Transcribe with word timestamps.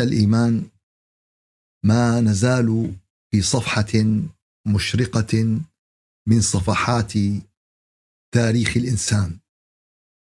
الإيمان 0.00 0.68
ما 1.84 2.20
نزال 2.20 2.96
في 3.30 3.42
صفحة 3.42 4.22
مشرقة 4.66 5.60
من 6.28 6.40
صفحات 6.40 7.12
تاريخ 8.34 8.76
الإنسان. 8.76 9.38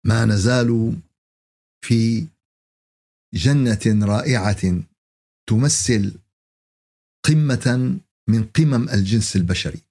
ما 0.05 0.25
نزال 0.25 0.99
في 1.85 2.27
جنة 3.33 4.05
رائعة 4.05 4.83
تمثل 5.49 6.19
قمة 7.25 7.99
من 8.27 8.43
قمم 8.43 8.89
الجنس 8.89 9.35
البشري. 9.35 9.81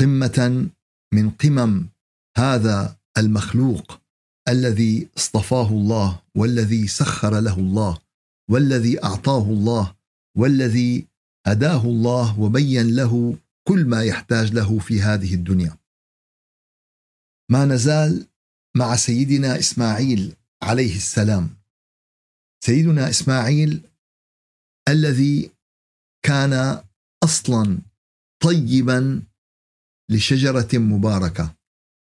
قمة 0.00 0.70
من 1.14 1.30
قمم 1.30 1.88
هذا 2.36 2.96
المخلوق 3.18 4.00
الذي 4.48 5.08
اصطفاه 5.16 5.68
الله 5.68 6.22
والذي 6.34 6.88
سخر 6.88 7.40
له 7.40 7.58
الله. 7.58 8.05
والذي 8.50 9.04
أعطاه 9.04 9.42
الله 9.42 9.96
والذي 10.36 11.06
هداه 11.46 11.82
الله 11.84 12.40
وبين 12.40 12.96
له 12.96 13.38
كل 13.68 13.84
ما 13.84 14.04
يحتاج 14.04 14.52
له 14.52 14.78
في 14.78 15.02
هذه 15.02 15.34
الدنيا. 15.34 15.76
ما 17.50 17.64
نزال 17.64 18.26
مع 18.76 18.96
سيدنا 18.96 19.58
إسماعيل 19.58 20.36
عليه 20.62 20.96
السلام. 20.96 21.56
سيدنا 22.64 23.10
إسماعيل 23.10 23.82
الذي 24.88 25.50
كان 26.24 26.84
أصلا 27.24 27.78
طيبا 28.42 29.22
لشجرة 30.10 30.78
مباركة 30.78 31.54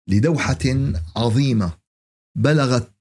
لدوحة 0.09 0.93
عظيمة 1.15 1.77
بلغت 2.37 2.91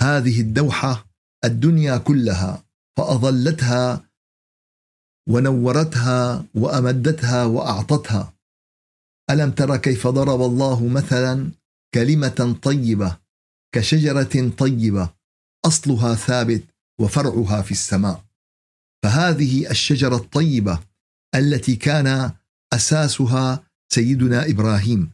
هذه 0.00 0.40
الدوحة 0.40 1.05
الدنيا 1.44 1.98
كلها 1.98 2.64
فاظلتها 2.98 4.04
ونورتها 5.28 6.46
وأمدتها 6.54 7.44
وأعطتها. 7.44 8.34
ألم 9.30 9.50
تر 9.50 9.76
كيف 9.76 10.06
ضرب 10.06 10.42
الله 10.42 10.88
مثلا 10.88 11.50
كلمة 11.94 12.56
طيبة 12.62 13.16
كشجرة 13.74 14.50
طيبة 14.58 15.10
أصلها 15.66 16.14
ثابت 16.14 16.62
وفرعها 17.00 17.62
في 17.62 17.70
السماء. 17.70 18.24
فهذه 19.02 19.70
الشجرة 19.70 20.16
الطيبة 20.16 20.80
التي 21.34 21.76
كان 21.76 22.32
أساسها 22.72 23.64
سيدنا 23.92 24.50
إبراهيم 24.50 25.10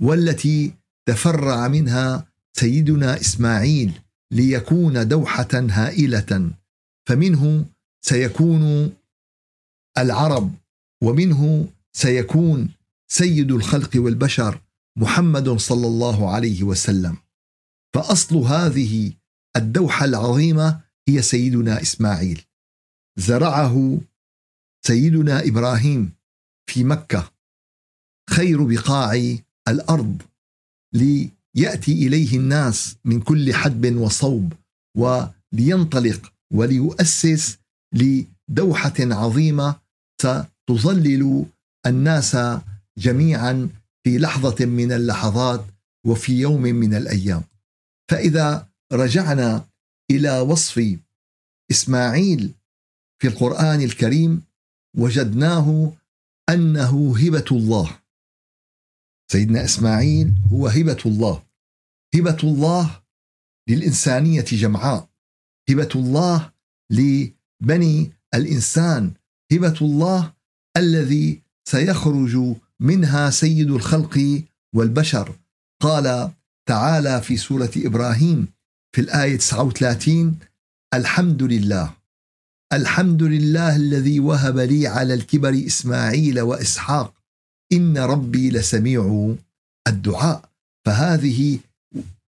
والتي 0.00 0.74
تفرع 1.08 1.68
منها 1.68 2.26
سيدنا 2.56 3.20
إسماعيل 3.20 4.00
ليكون 4.36 5.08
دوحة 5.08 5.48
هائلة. 5.52 6.50
فمنه 7.08 7.66
سيكون 8.04 8.92
العرب 9.98 10.54
ومنه 11.02 11.68
سيكون 11.96 12.68
سيد 13.10 13.50
الخلق 13.52 13.90
والبشر 13.96 14.60
محمد 14.98 15.48
صلى 15.48 15.86
الله 15.86 16.30
عليه 16.34 16.62
وسلم. 16.62 17.16
فأصل 17.94 18.36
هذه 18.36 19.12
الدوحة 19.56 20.04
العظيمة 20.04 20.80
هي 21.08 21.22
سيدنا 21.22 21.82
إسماعيل. 21.82 22.42
زرعه 23.18 24.00
سيدنا 24.86 25.46
إبراهيم 25.46 26.12
في 26.70 26.84
مكة. 26.84 27.32
خير 28.30 28.64
بقاع 28.64 29.38
الأرض 29.68 30.22
لياتي 31.56 31.92
إليه 32.06 32.36
الناس 32.36 32.96
من 33.04 33.20
كل 33.20 33.54
حدب 33.54 33.96
وصوب 33.96 34.52
ولينطلق 34.96 36.32
وليؤسس 36.52 37.58
لدوحة 37.94 38.94
عظيمة 39.00 39.76
ستظلل 40.22 41.46
الناس 41.86 42.36
جميعا 42.98 43.68
في 44.04 44.18
لحظة 44.18 44.66
من 44.66 44.92
اللحظات 44.92 45.64
وفي 46.06 46.32
يوم 46.40 46.62
من 46.62 46.94
الأيام. 46.94 47.42
فإذا 48.10 48.68
رجعنا 48.92 49.64
إلى 50.10 50.40
وصف 50.40 50.98
إسماعيل 51.70 52.50
في 53.22 53.28
القرآن 53.28 53.80
الكريم 53.80 54.42
وجدناه 54.96 55.92
أنه 56.48 57.16
هبة 57.18 57.44
الله. 57.50 57.98
سيدنا 59.32 59.64
إسماعيل 59.64 60.34
هو 60.52 60.66
هبة 60.66 61.02
الله. 61.06 61.45
هبة 62.16 62.36
الله 62.42 63.00
للإنسانية 63.68 64.44
جمعاء. 64.44 65.08
هبة 65.70 65.88
الله 65.94 66.52
لبني 66.90 68.12
الإنسان. 68.34 69.12
هبة 69.52 69.78
الله 69.82 70.32
الذي 70.76 71.42
سيخرج 71.68 72.56
منها 72.80 73.30
سيد 73.30 73.70
الخلق 73.70 74.42
والبشر. 74.74 75.36
قال 75.82 76.30
تعالى 76.68 77.22
في 77.22 77.36
سورة 77.36 77.70
إبراهيم 77.76 78.48
في 78.94 79.00
الآية 79.00 79.36
39 79.36 80.38
الحمد 80.94 81.42
لله. 81.42 81.94
الحمد 82.72 83.22
لله 83.22 83.76
الذي 83.76 84.20
وهب 84.20 84.58
لي 84.58 84.86
على 84.86 85.14
الكبر 85.14 85.62
إسماعيل 85.66 86.40
وإسحاق. 86.40 87.14
إن 87.72 87.98
ربي 87.98 88.50
لسميع 88.50 89.34
الدعاء. 89.88 90.50
فهذه 90.86 91.58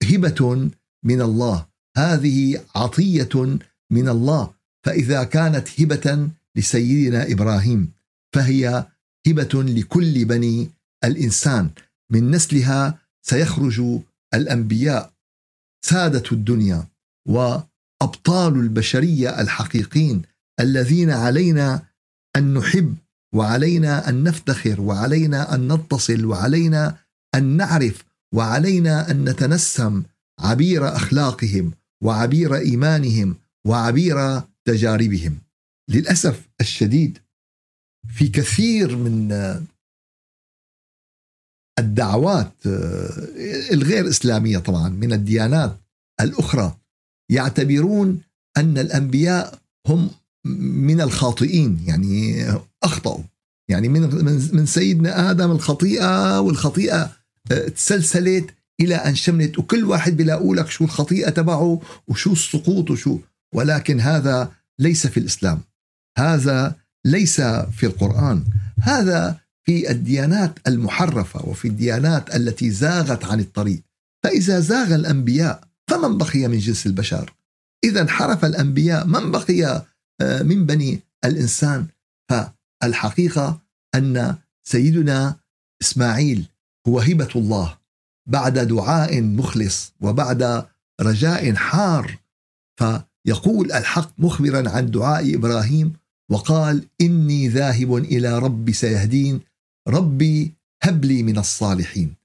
هبه 0.03 0.69
من 1.03 1.21
الله. 1.21 1.65
هذه 1.97 2.61
عطية 2.75 3.59
من 3.91 4.09
الله. 4.09 4.53
فإذا 4.85 5.23
كانت 5.23 5.81
هبة 5.81 6.29
لسيدنا 6.55 7.31
إبراهيم 7.31 7.91
فهي 8.35 8.85
هبة 9.27 9.63
لكل 9.63 10.25
بني 10.25 10.69
الإنسان. 11.03 11.69
من 12.09 12.31
نسلها 12.31 12.99
سيخرج 13.21 13.99
الأنبياء. 14.33 15.13
سادة 15.85 16.23
الدنيا 16.31 16.87
وأبطال 17.27 18.53
البشرية 18.53 19.41
الحقيقين 19.41 20.21
الذين 20.59 21.09
علينا 21.09 21.83
أن 22.35 22.53
نحب 22.53 22.95
وعلينا 23.33 24.09
أن 24.09 24.23
نفتخر 24.23 24.81
وعلينا 24.81 25.55
أن 25.55 25.73
نتصل 25.73 26.25
وعلينا 26.25 26.97
أن 27.35 27.43
نعرف 27.57 28.03
وعلينا 28.33 29.11
أن 29.11 29.29
نتنسم 29.29 30.03
عبير 30.39 30.95
أخلاقهم 30.95 31.71
وعبير 32.03 32.55
إيمانهم 32.55 33.35
وعبير 33.67 34.41
تجاربهم. 34.65 35.37
للأسف 35.89 36.49
الشديد 36.61 37.17
في 38.07 38.27
كثير 38.27 38.95
من 38.95 39.31
الدعوات 41.79 42.53
الغير 43.71 44.09
إسلامية 44.09 44.57
طبعا 44.57 44.89
من 44.89 45.13
الديانات 45.13 45.77
الأخرى 46.21 46.77
يعتبرون 47.31 48.21
أن 48.57 48.77
الأنبياء 48.77 49.59
هم 49.87 50.09
من 50.45 51.01
الخاطئين 51.01 51.83
يعني 51.87 52.45
أخطأوا. 52.83 53.23
يعني 53.69 53.89
من 53.89 54.01
من 54.55 54.65
سيدنا 54.65 55.31
آدم 55.31 55.51
الخطيئة 55.51 56.39
والخطيئة 56.39 57.11
تسلسلت 57.49 58.53
إلى 58.79 58.95
أن 58.95 59.15
شملت 59.15 59.59
وكل 59.59 59.83
واحد 59.83 60.17
بيلاقوا 60.17 60.55
لك 60.55 60.69
شو 60.69 60.83
الخطيئة 60.83 61.29
تبعه 61.29 61.81
وشو 62.07 62.31
السقوط 62.31 62.91
وشو. 62.91 63.19
ولكن 63.55 63.99
هذا 63.99 64.51
ليس 64.79 65.07
في 65.07 65.19
الإسلام. 65.19 65.61
هذا 66.17 66.75
ليس 67.05 67.41
في 67.41 67.85
القرآن. 67.85 68.43
هذا 68.81 69.37
في 69.65 69.91
الديانات 69.91 70.59
المحرفة 70.67 71.49
وفي 71.49 71.67
الديانات 71.67 72.35
التي 72.35 72.71
زاغت 72.71 73.25
عن 73.25 73.39
الطريق. 73.39 73.81
فإذا 74.23 74.59
زاغ 74.59 74.95
الأنبياء 74.95 75.63
فمن 75.87 76.17
بقي 76.17 76.47
من 76.47 76.57
جنس 76.57 76.85
البشر؟ 76.85 77.33
إذا 77.83 78.01
انحرف 78.01 78.45
الأنبياء 78.45 79.07
من 79.07 79.31
بقي 79.31 79.85
آه، 80.21 80.41
من 80.41 80.65
بني 80.65 80.99
الإنسان؟ 81.25 81.87
فالحقيقة 82.29 83.61
أن 83.95 84.35
سيدنا 84.67 85.35
إسماعيل 85.81 86.45
هو 86.87 86.99
هبه 86.99 87.29
الله 87.35 87.77
بعد 88.29 88.59
دعاء 88.59 89.21
مخلص 89.21 89.93
وبعد 90.01 90.65
رجاء 91.01 91.53
حار. 91.53 92.17
فيقول 92.79 93.71
الحق 93.71 94.11
مخبرا 94.17 94.69
عن 94.69 94.91
دعاء 94.91 95.35
إبراهيم 95.35 95.93
وقال 96.31 96.87
إني 97.01 97.47
ذاهب 97.47 97.95
إلى 97.95 98.39
ربي 98.39 98.73
سيهدين. 98.73 99.41
ربي 99.87 100.53
هب 100.83 101.05
لي 101.05 101.23
من 101.23 101.37
الصالحين. 101.37 102.15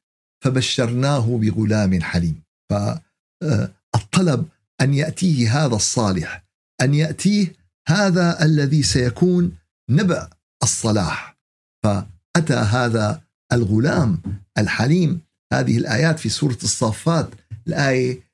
فبشرناه 0.44 1.38
بغلام 1.38 2.02
حليم. 2.02 2.43
فالطلب 2.70 4.49
أن 4.81 4.94
يأتيه 4.94 5.64
هذا 5.64 5.76
الصالح 5.76 6.44
أن 6.81 6.94
يأتيه 6.94 7.52
هذا 7.88 8.44
الذي 8.44 8.82
سيكون 8.82 9.52
نبأ 9.90 10.31
الصلاح. 10.62 11.38
فأتى 11.84 12.55
هذا 12.55 13.20
الغلام 13.52 14.22
الحليم. 14.58 15.20
هذه 15.52 15.78
الآيات 15.78 16.19
في 16.19 16.28
سورة 16.28 16.58
الصافات 16.62 17.31
الآية 17.66 18.28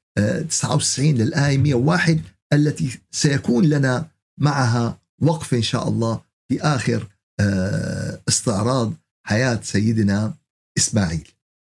99 0.48 1.14
للآية 1.14 1.58
101 1.58 2.20
التي 2.52 2.98
سيكون 3.10 3.64
لنا 3.64 4.08
معها 4.40 4.98
وقف 5.22 5.54
إن 5.54 5.62
شاء 5.62 5.88
الله 5.88 6.20
في 6.48 6.60
آخر 6.60 7.08
آه، 7.40 8.20
استعراض 8.28 8.92
حياة 9.26 9.60
سيدنا 9.62 10.34
إسماعيل. 10.78 11.28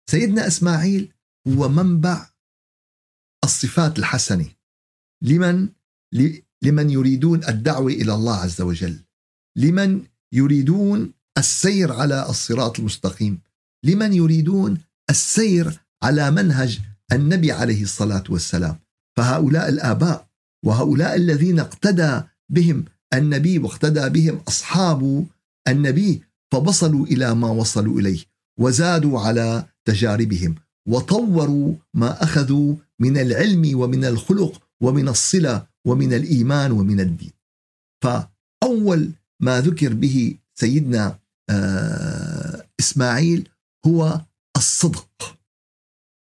سيدنا 0.09 0.47
إسماعيل 0.47 1.13
هو 1.47 1.69
منبع 1.69 2.30
الصفات 3.44 4.00
الحسنة. 4.00 4.45
لمن؟ 5.24 5.69
لمن 6.63 6.89
يريدون 6.89 7.44
الدعوة 7.44 7.92
إلى 7.92 8.13
الله 8.13 8.36
عز 8.36 8.62
وجل. 8.62 9.00
لمن 9.57 10.03
يريدون 10.33 11.13
السير 11.38 11.92
على 11.94 12.30
الصراط 12.30 12.80
المستقيم. 12.80 13.42
لمن 13.85 14.13
يريدون 14.13 14.77
السير 15.09 15.79
على 16.03 16.31
منهج 16.31 16.79
النبي 17.11 17.51
عليه 17.51 17.83
الصلاة 17.83 18.23
والسلام. 18.29 18.79
فهؤلاء 19.17 19.69
الآباء 19.69 20.27
وهؤلاء 20.65 21.15
الذين 21.15 21.59
اقتدى 21.59 22.21
بهم 22.49 22.85
النبي 23.13 23.59
واقتدى 23.59 24.09
بهم 24.09 24.41
أصحاب 24.47 25.25
النبي 25.67 26.21
فوصلوا 26.51 27.05
إلى 27.05 27.35
ما 27.35 27.49
وصلوا 27.49 27.99
إليه 27.99 28.19
وزادوا 28.59 29.19
على 29.19 29.65
تجاربهم 29.85 30.55
وطوروا 30.87 31.73
ما 31.93 32.23
أخذوا 32.23 32.75
من 32.99 33.17
العلم 33.17 33.79
ومن 33.79 34.05
الخلق 34.05 34.61
ومن 34.81 35.07
الصلة 35.07 35.67
ومن 35.87 36.13
الإيمان 36.13 36.71
ومن 36.71 36.99
الدين. 36.99 37.31
فأول 38.03 39.11
ما 39.39 39.61
ذكر 39.61 39.93
به 39.93 40.37
سيدنا 40.55 41.19
آه، 41.49 42.65
إسماعيل 42.79 43.49
هو 43.87 44.21
الصدق. 44.57 45.37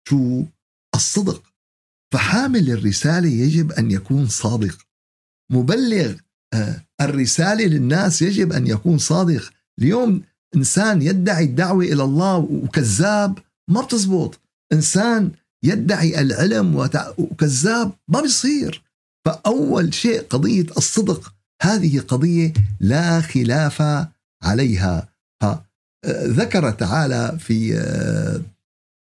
شو 0.07 0.43
الصدق؟ 0.95 1.43
فحامل 2.13 2.71
الرسالة 2.71 3.29
يجب 3.29 3.71
أن 3.71 3.91
يكون 3.91 4.27
صادق. 4.27 4.77
مبلغ 5.51 6.15
آه، 6.53 6.85
الرسالة 7.01 7.65
للناس 7.65 8.21
يجب 8.21 8.53
أن 8.53 8.67
يكون 8.67 8.97
صادق. 8.97 9.53
اليوم 9.79 10.23
إنسان 10.55 11.01
يدعي 11.01 11.43
الدعوة 11.43 11.83
إلى 11.85 12.03
الله 12.03 12.37
وكذاب 12.37 13.39
ما 13.69 13.81
بتزبط. 13.81 14.39
إنسان 14.73 15.31
يدعي 15.63 16.21
العلم 16.21 16.75
وكذاب 17.17 17.91
ما 18.07 18.21
بيصير. 18.21 18.83
فأول 19.25 19.93
شيء 19.93 20.21
قضية 20.21 20.65
الصدق 20.77 21.33
هذه 21.61 21.99
قضية 21.99 22.53
لا 22.79 23.21
خلاف 23.21 23.81
عليها. 24.43 25.11
ذكر 26.05 26.71
تعالى 26.71 27.39
في 27.39 27.77
آه، 27.77 28.41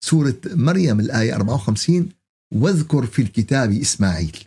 سورة 0.04 0.40
مريم 0.46 1.00
الآية 1.00 1.34
54 1.34 2.12
واذكر 2.54 3.06
في 3.06 3.22
الكتاب 3.22 3.72
إسماعيل. 3.72 4.38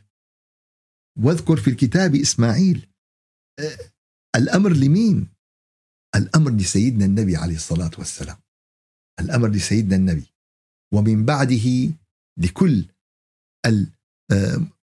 واذكر 1.19 1.57
في 1.57 1.69
الكتاب 1.69 2.16
إسماعيل. 2.16 2.88
آه، 3.60 3.78
الأمر 4.36 4.74
لمين؟ 4.74 5.28
الأمر 6.16 6.51
لسيدنا 6.51 7.06
النبي 7.06 7.36
عليه 7.36 7.56
الصلاة 7.56 7.92
والسلام. 7.98 8.38
الأمر 9.19 9.50
لسيدنا 9.50 9.95
النبي. 9.95 10.25
ومن 10.94 11.25
بعده 11.25 11.94
لكل 12.38 12.86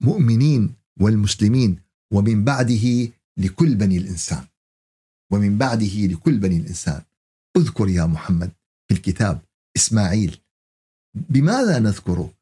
المؤمنين 0.01 0.75
والمسلمين. 0.99 1.79
ومن 2.13 2.43
بعده 2.43 3.11
لكل 3.37 3.75
بني 3.75 3.97
الإنسان. 3.97 4.45
ومن 5.31 5.57
بعده 5.57 5.95
لكل 6.07 6.37
بني 6.37 6.57
الإنسان. 6.57 7.01
اذكر 7.57 7.89
يا 7.89 8.05
محمد 8.05 8.51
في 8.87 8.97
الكتاب 8.97 9.41
إسماعيل. 9.77 10.41
بماذا 11.29 11.79
نذكره 11.79 12.33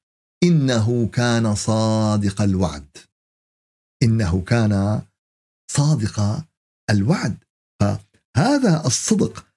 إنه 0.43 1.07
كان 1.07 1.55
صادق 1.55 2.41
الوعد. 2.41 2.97
إنه 4.03 4.41
كان 4.41 5.01
صادق 5.71 6.45
الوعد. 6.89 7.37
فهذا 7.81 8.85
الصدق 8.85 9.47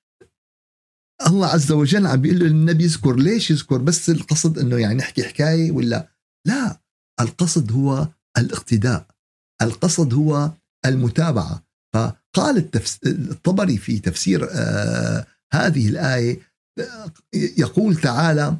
الله 1.27 1.47
عز 1.47 1.73
وجل 1.73 2.07
عم 2.07 2.21
بيقول 2.21 2.39
له 2.39 2.47
للنبي 2.47 2.85
يذكر 2.85 3.17
ليش 3.17 3.50
يذكر 3.50 3.79
بس 3.79 4.11
القصد 4.11 4.59
إنه 4.59 4.77
يعني 4.77 4.95
نحكي 4.95 5.23
حكاية 5.23 5.73
ولا؟ 5.73 6.09
لا 6.47 6.81
القصد 7.21 7.73
هو 7.73 8.09
الاقتداء. 8.39 9.07
القصد 9.62 10.15
هو 10.15 10.53
المتابعة. 10.87 11.65
فقال. 11.95 12.71
الطبري 13.07 13.79
في 13.79 13.99
تفسير 13.99 14.49
آه 14.50 15.27
هذه 15.55 15.89
الآية 15.89 16.41
يقول 17.35 17.97
تعالى 17.97 18.56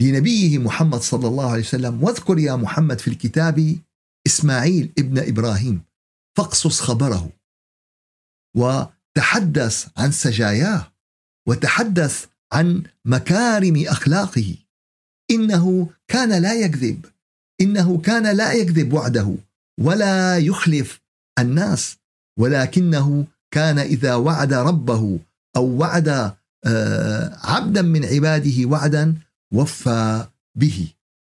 لنبيه 0.00 0.58
محمد 0.58 1.00
صلى 1.00 1.28
الله 1.28 1.50
عليه 1.50 1.62
وسلم 1.62 2.04
واذكر 2.04 2.38
يا 2.38 2.56
محمد 2.56 2.98
في 2.98 3.08
الكتاب 3.08 3.78
إسماعيل 4.26 4.92
ابن 4.98 5.18
إبراهيم 5.18 5.82
فاقصص 6.36 6.80
خبره 6.80 7.30
وتحدث 8.56 9.88
عن 9.96 10.10
سجاياه 10.10 10.92
وتحدث 11.48 12.26
عن 12.52 12.82
مكارم 13.04 13.84
أخلاقه 13.86 14.54
إنه 15.30 15.90
كان 16.08 16.42
لا 16.42 16.54
يكذب 16.54 17.06
إنه 17.60 18.00
كان 18.00 18.36
لا 18.36 18.52
يكذب 18.52 18.92
وعده 18.92 19.36
ولا 19.80 20.38
يخلف 20.38 21.00
الناس 21.38 21.96
ولكنه 22.38 23.26
كان 23.50 23.78
إذا 23.78 24.14
وعد 24.14 24.52
ربه 24.52 25.18
أو 25.56 25.76
وعد 25.76 26.36
آه، 26.66 27.38
عبدا 27.42 27.82
من 27.82 28.04
عباده 28.04 28.64
وعدا 28.64 29.14
وفى 29.54 30.26
به. 30.58 30.92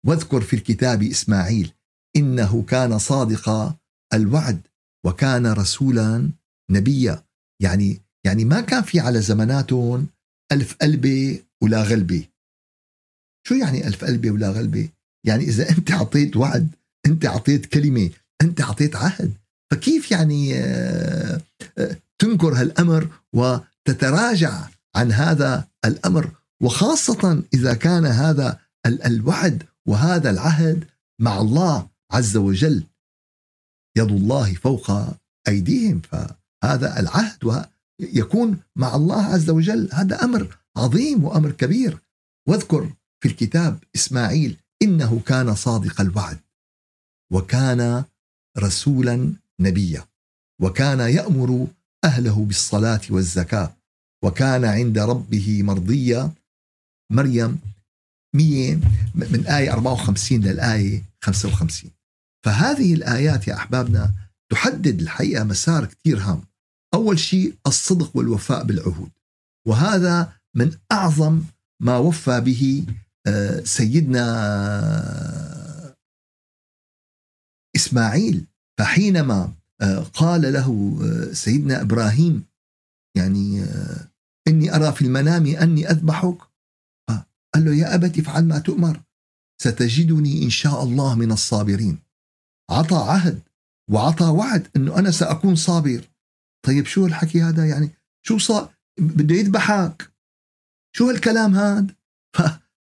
واذكر 0.07 0.41
في 0.41 0.55
الكتاب 0.55 1.03
إسماعيل 1.03 1.71
إنه 2.15 2.63
كان 2.63 2.97
صادق 2.97 3.75
الوعد 4.13 4.61
وكان 5.05 5.47
رسولا 5.47 6.29
نبيا. 6.71 7.23
يعني 7.61 8.01
يعني 8.25 8.45
ما 8.45 8.61
كان 8.61 8.83
في 8.83 8.99
على 8.99 9.21
زماناتهم 9.21 10.07
ألف 10.51 10.75
قلبة 10.81 11.39
ولا 11.63 11.83
غلبة. 11.83 12.23
شو 13.47 13.55
يعني 13.55 13.87
ألف 13.87 14.03
قلبة 14.03 14.31
ولا 14.31 14.49
غلبة؟ 14.49 14.89
يعني 15.25 15.43
إذا 15.43 15.69
أنت 15.69 15.91
أعطيت 15.91 16.37
وعد 16.37 16.69
أنت 17.05 17.25
أعطيت 17.25 17.65
كلمة 17.65 18.09
أنت 18.41 18.61
أعطيت 18.61 18.95
عهد. 18.95 19.33
فكيف 19.71 20.11
يعني 20.11 20.55
آه، 20.55 21.41
آه، 21.77 21.97
تنكر 22.19 22.53
هالأمر 22.53 23.07
وتتراجع 23.89 24.67
عن 24.95 25.11
هذا 25.11 25.67
الأمر 25.85 26.31
وخاصة 26.61 27.43
إذا 27.53 27.73
كان 27.73 28.05
هذا 28.05 28.59
الوعد 28.85 29.63
وهذا 29.87 30.29
العهد 30.29 30.85
مع 31.21 31.41
الله 31.41 31.89
عز 32.11 32.37
وجل 32.37 32.83
يد 33.97 34.11
الله 34.11 34.53
فوق 34.53 34.91
أيديهم. 35.47 36.01
فهذا 36.01 36.99
العهد 36.99 37.65
يكون 37.99 38.59
مع 38.75 38.95
الله 38.95 39.25
عز 39.25 39.49
وجل. 39.49 39.89
هذا 39.93 40.23
أمر 40.23 40.57
عظيم 40.77 41.23
وأمر 41.23 41.51
كبير. 41.51 41.97
واذكر 42.47 42.93
في 43.23 43.27
الكتاب 43.27 43.83
إسماعيل 43.95 44.57
إنه 44.81 45.19
كان 45.19 45.55
صادق 45.55 46.01
الوعد 46.01 46.39
وكان 47.33 48.03
رسولا 48.57 49.33
نبيا 49.59 50.05
وكان 50.61 50.99
يأمر 50.99 51.67
أهله 52.03 52.45
بالصلاة 52.45 53.01
والزكاة. 53.09 53.78
وكان 54.23 54.65
عند 54.65 54.99
ربه 54.99 55.63
مرضيا 55.63 56.31
مريم 57.11 57.59
100 58.35 58.75
من 59.15 59.47
آية 59.47 59.73
54 59.73 60.41
للآية 60.41 61.03
55 61.21 61.91
فهذه 62.45 62.93
الآيات 62.93 63.47
يا 63.47 63.53
أحبابنا 63.55 64.13
تحدد 64.49 65.01
الحقيقة 65.01 65.43
مسار 65.43 65.85
كثير 65.85 66.19
هام. 66.19 66.43
أول 66.93 67.19
شيء 67.19 67.55
الصدق 67.67 68.17
والوفاء 68.17 68.63
بالعهود. 68.63 69.11
وهذا 69.67 70.33
من 70.55 70.71
أعظم 70.91 71.41
ما 71.81 71.97
وفى 71.97 72.41
به 72.41 72.85
آه، 73.27 73.63
سيدنا 73.63 74.25
إسماعيل. 77.75 78.45
فحينما 78.79 79.53
آه، 79.81 79.99
قال 79.99 80.53
له 80.53 80.99
آه، 81.03 81.33
سيدنا 81.33 81.81
إبراهيم 81.81 82.43
يعني 83.15 83.65
إني 84.49 84.75
أرى 84.75 84.91
في 84.91 85.01
المنام 85.01 85.45
أني 85.45 85.91
أذبحك. 85.91 86.37
قال 87.53 87.65
له 87.65 87.75
يا 87.75 87.95
أبت 87.95 88.19
افعل 88.19 88.45
ما 88.45 88.59
تؤمر. 88.59 89.01
ستجدني 89.61 90.43
إن 90.43 90.49
شاء 90.49 90.83
الله 90.83 91.15
من 91.15 91.31
الصابرين. 91.31 91.99
عطى 92.71 92.95
عهد 92.95 93.41
وعطى 93.91 94.25
وعد 94.25 94.67
أنه 94.75 94.99
أنا 94.99 95.11
سأكون 95.11 95.55
صابر. 95.55 96.09
طيب 96.65 96.85
شو 96.85 97.05
الحكي 97.05 97.41
هذا؟ 97.41 97.65
يعني 97.65 97.89
شو 98.25 98.37
صار 98.37 98.73
بده 98.99 99.35
يذبحك. 99.35 100.11
شو 100.95 101.09
هالكلام 101.09 101.55
هذا 101.55 101.95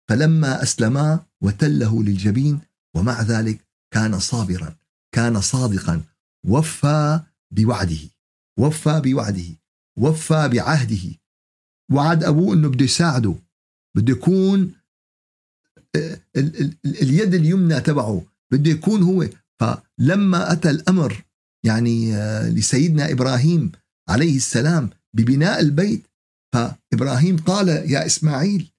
فلما 0.09 0.62
أسلما 0.62 1.25
وتله 1.42 2.02
للجبين 2.02 2.61
ومع 2.97 3.23
ذلك 3.23 3.69
كان 3.95 4.19
صابرا 4.19 4.76
كان 5.14 5.40
صادقا 5.40 6.02
وفى 6.47 7.21
بوعده 7.50 8.11
وفى 8.59 9.00
بوعده 9.04 9.57
وفى 9.99 10.49
بعهده. 10.49 11.20
وعد 11.92 12.25
أبوه 12.25 12.54
أنه 12.54 12.68
بده 12.68 12.85
يساعده. 12.85 13.35
بده 13.97 14.12
يكون 14.12 14.73
آه، 15.97 16.18
اليد 16.85 17.35
اليمنى 17.35 17.80
تبعه. 17.80 18.23
بده 18.52 18.70
يكون 18.70 19.02
هو. 19.02 19.28
فلما 19.61 20.52
أتى 20.52 20.70
الأمر 20.70 21.25
يعني 21.64 22.14
آه، 22.16 22.49
لسيدنا 22.49 23.12
إبراهيم 23.12 23.73
عليه 24.09 24.37
السلام 24.37 24.90
ببناء 25.16 25.61
البيت 25.61 26.06
فإبراهيم 26.54 27.37
قال 27.37 27.68
يا 27.68 28.06
إسماعيل 28.06 28.70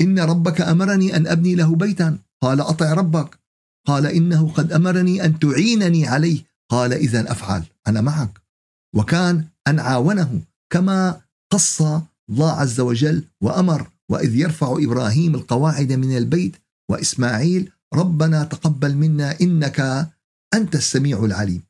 إن 0.00 0.18
ربك 0.18 0.60
أمرني 0.60 1.16
أن 1.16 1.26
أبني 1.26 1.54
له 1.54 1.74
بيتا. 1.74 2.18
قال 2.42 2.60
أطع 2.60 2.92
ربك. 2.92 3.38
قال 3.86 4.06
إنه 4.06 4.52
قد 4.52 4.72
أمرني 4.72 5.24
أن 5.24 5.38
تعينني 5.38 6.06
عليه. 6.06 6.44
قال 6.70 6.92
إذا 6.92 7.32
أفعل 7.32 7.64
أنا 7.86 8.00
معك. 8.00 8.40
وكان 8.94 9.44
أن 9.68 9.80
عاونه 9.80 10.40
كما 10.70 11.20
قص 11.52 11.82
الله 12.32 12.50
عز 12.50 12.80
وجل 12.80 13.24
وأمر 13.40 13.90
وإذ 14.08 14.34
يرفع 14.36 14.76
إبراهيم 14.78 15.34
القواعد 15.34 15.92
من 15.92 16.16
البيت 16.16 16.56
وإسماعيل 16.90 17.72
ربنا 17.94 18.44
تقبل 18.44 18.94
منا 18.94 19.40
إنك 19.40 20.08
أنت 20.54 20.74
السميع 20.74 21.24
العليم. 21.24 21.62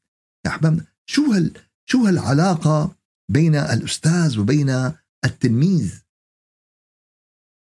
يا 0.47 0.51
أحبابنا 0.51 0.85
شو 1.07 1.33
هال 1.33 1.53
شو 1.87 2.07
هالعلاقة 2.07 2.95
بين 3.29 3.55
الأستاذ 3.55 4.39
وبين 4.39 4.93
التلميذ؟ 5.25 5.95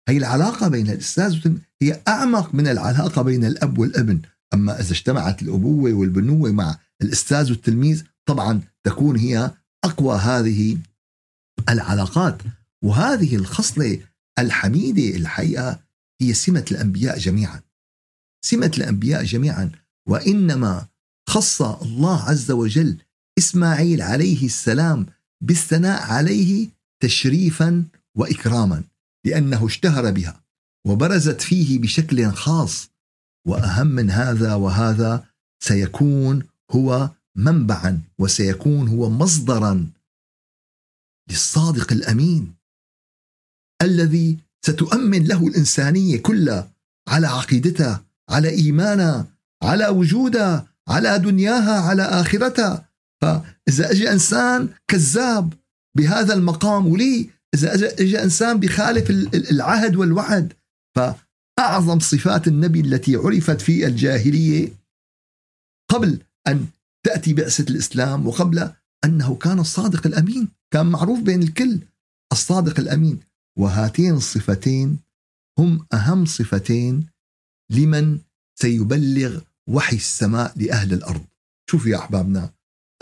هي 0.08 0.16
العلاقة 0.16 0.68
بين 0.68 0.90
الأستاذ 0.90 1.56
هي 1.82 2.02
أعمق 2.08 2.54
من 2.54 2.68
العلاقة 2.68 3.22
بين 3.22 3.44
الأب 3.44 3.78
والابن. 3.78 4.20
أما 4.54 4.80
إذا 4.80 4.92
اجتمعت 4.92 5.42
الأبوة 5.42 5.92
والبنوة 5.92 6.52
مع 6.52 6.78
الأستاذ 7.02 7.50
والتلميذ 7.50 8.04
طبعا 8.26 8.60
تكون 8.84 9.16
هي 9.16 9.50
أقوى 9.84 10.16
هذه 10.16 10.78
العلاقات. 11.68 12.42
وهذه 12.82 13.36
الخصلة 13.36 14.00
الحميدة 14.38 15.16
الحقيقة 15.16 15.80
هي 16.20 16.34
سمة 16.34 16.64
الأنبياء 16.70 17.18
جميعا. 17.18 17.60
سمة 18.44 18.72
الأنبياء 18.78 19.24
جميعا. 19.24 19.70
وإنما 20.08 20.86
خص 21.28 21.62
الله 21.62 22.22
عز 22.22 22.50
وجل 22.50 22.98
إسماعيل 23.38 24.02
عليه 24.02 24.46
السلام 24.46 25.06
بالثناء 25.40 26.02
عليه 26.02 26.68
تشريفا 27.02 27.84
وإكراما 28.16 28.84
لأنه 29.26 29.66
اشتهر 29.66 30.10
بها 30.10 30.44
وبرزت 30.86 31.40
فيه 31.40 31.78
بشكل 31.78 32.32
خاص. 32.32 32.90
وأهم 33.46 33.86
من 33.86 34.10
هذا 34.10 34.54
وهذا 34.54 35.26
سيكون 35.62 36.42
هو 36.70 37.10
منبعا 37.36 38.02
وسيكون 38.18 38.88
هو 38.88 39.10
مصدرا 39.10 39.90
للصادق 41.30 41.92
الأمين. 41.92 42.61
الذي 43.82 44.38
ستؤمن 44.66 45.24
له 45.26 45.46
الإنسانية 45.46 46.22
كلها 46.22 46.72
على 47.08 47.26
عقيدتها 47.26 48.04
على 48.30 48.48
ايمانها 48.48 49.26
على 49.62 49.88
وجودها 49.88 50.66
على 50.88 51.18
دنياها 51.18 51.80
على 51.80 52.02
اخرتها 52.02 52.88
فإذا 53.22 53.90
اجى 53.90 54.12
إنسان 54.12 54.68
كذاب 54.88 55.52
بهذا 55.96 56.34
المقام 56.34 56.86
ولي 56.86 57.30
إذا 57.54 57.74
اجى 57.74 58.22
إنسان 58.22 58.60
بخالف 58.60 59.10
العهد 59.34 59.96
والوعد 59.96 60.52
فأعظم 60.96 61.98
صفات 61.98 62.48
النبي 62.48 62.80
التي 62.80 63.16
عرفت 63.16 63.60
في 63.60 63.86
الجاهلية 63.86 64.68
قبل 65.90 66.18
أن 66.46 66.66
تأتي 67.06 67.32
بعثة 67.32 67.70
الإسلام 67.70 68.26
وقبل 68.26 68.70
أنه 69.04 69.34
كان 69.34 69.58
الصادق 69.58 70.06
الأمين. 70.06 70.48
كان 70.70 70.86
معروف 70.86 71.20
بين 71.20 71.42
الكل 71.42 71.78
الصادق 72.32 72.80
الأمين. 72.80 73.20
وهاتين 73.58 74.14
الصفتين 74.14 74.98
هم 75.58 75.86
أهم 75.92 76.24
صفتين 76.24 77.06
لمن 77.70 78.18
سيبلغ 78.54 79.40
وحي 79.66 79.96
السماء 79.96 80.52
لأهل 80.56 80.92
الأرض. 80.92 81.24
شوفوا 81.70 81.90
يا 81.90 81.98
أحبابنا 81.98 82.52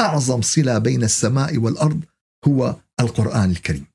أعظم 0.00 0.42
صلة 0.42 0.78
بين 0.78 1.02
السماء 1.02 1.59
والأرض 1.59 2.04
هو 2.49 2.76
القرآن 3.00 3.50
الكريم. 3.50 3.87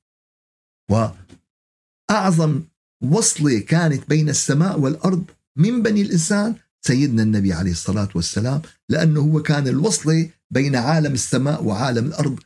وأعظم 0.91 2.61
وصلة 3.03 3.59
كانت 3.59 4.09
بين 4.09 4.29
السماء 4.29 4.79
والأرض 4.79 5.25
من 5.57 5.83
بني 5.83 6.01
الإنسان 6.01 6.55
سيدنا 6.81 7.23
النبي 7.23 7.53
عليه 7.53 7.71
الصلاة 7.71 8.09
والسلام 8.15 8.61
لأنه 8.89 9.21
هو 9.21 9.41
كان 9.41 9.67
الوصلة 9.67 10.29
بين 10.51 10.75
عالم 10.75 11.13
السماء 11.13 11.63
وعالم 11.63 12.05
الأرض 12.05 12.39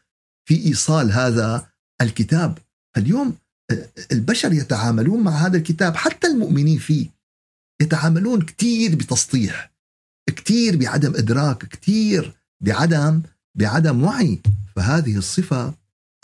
في 0.48 0.66
إيصال 0.66 1.12
هذا 1.12 1.70
الكتاب. 2.02 2.58
اليوم 2.98 3.36
البشر 4.12 4.54
يتعاملون 4.54 5.24
مع 5.24 5.32
هذا 5.32 5.58
الكتاب 5.58 5.96
حتى 5.96 6.28
المؤمنين 6.28 6.80
فيه 6.80 7.10
يتعاملون 7.82 8.42
كثير 8.42 8.96
بتسطيح 8.96 9.72
كثير 10.36 10.78
بعدم 10.78 11.16
إدراك 11.16 11.66
كثير 11.66 12.38
بعدم 12.62 13.22
بعدم 13.56 14.04
وعي. 14.04 14.42
فهذه 14.76 15.18
الصفة 15.18 15.74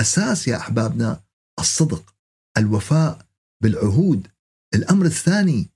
أساس 0.02 0.48
يا 0.48 0.58
أحبابنا 0.58 1.24
الصدق 1.60 2.14
الوفاء 2.58 3.26
بالعهود. 3.64 4.28
الأمر 4.76 5.06
الثاني 5.06 5.70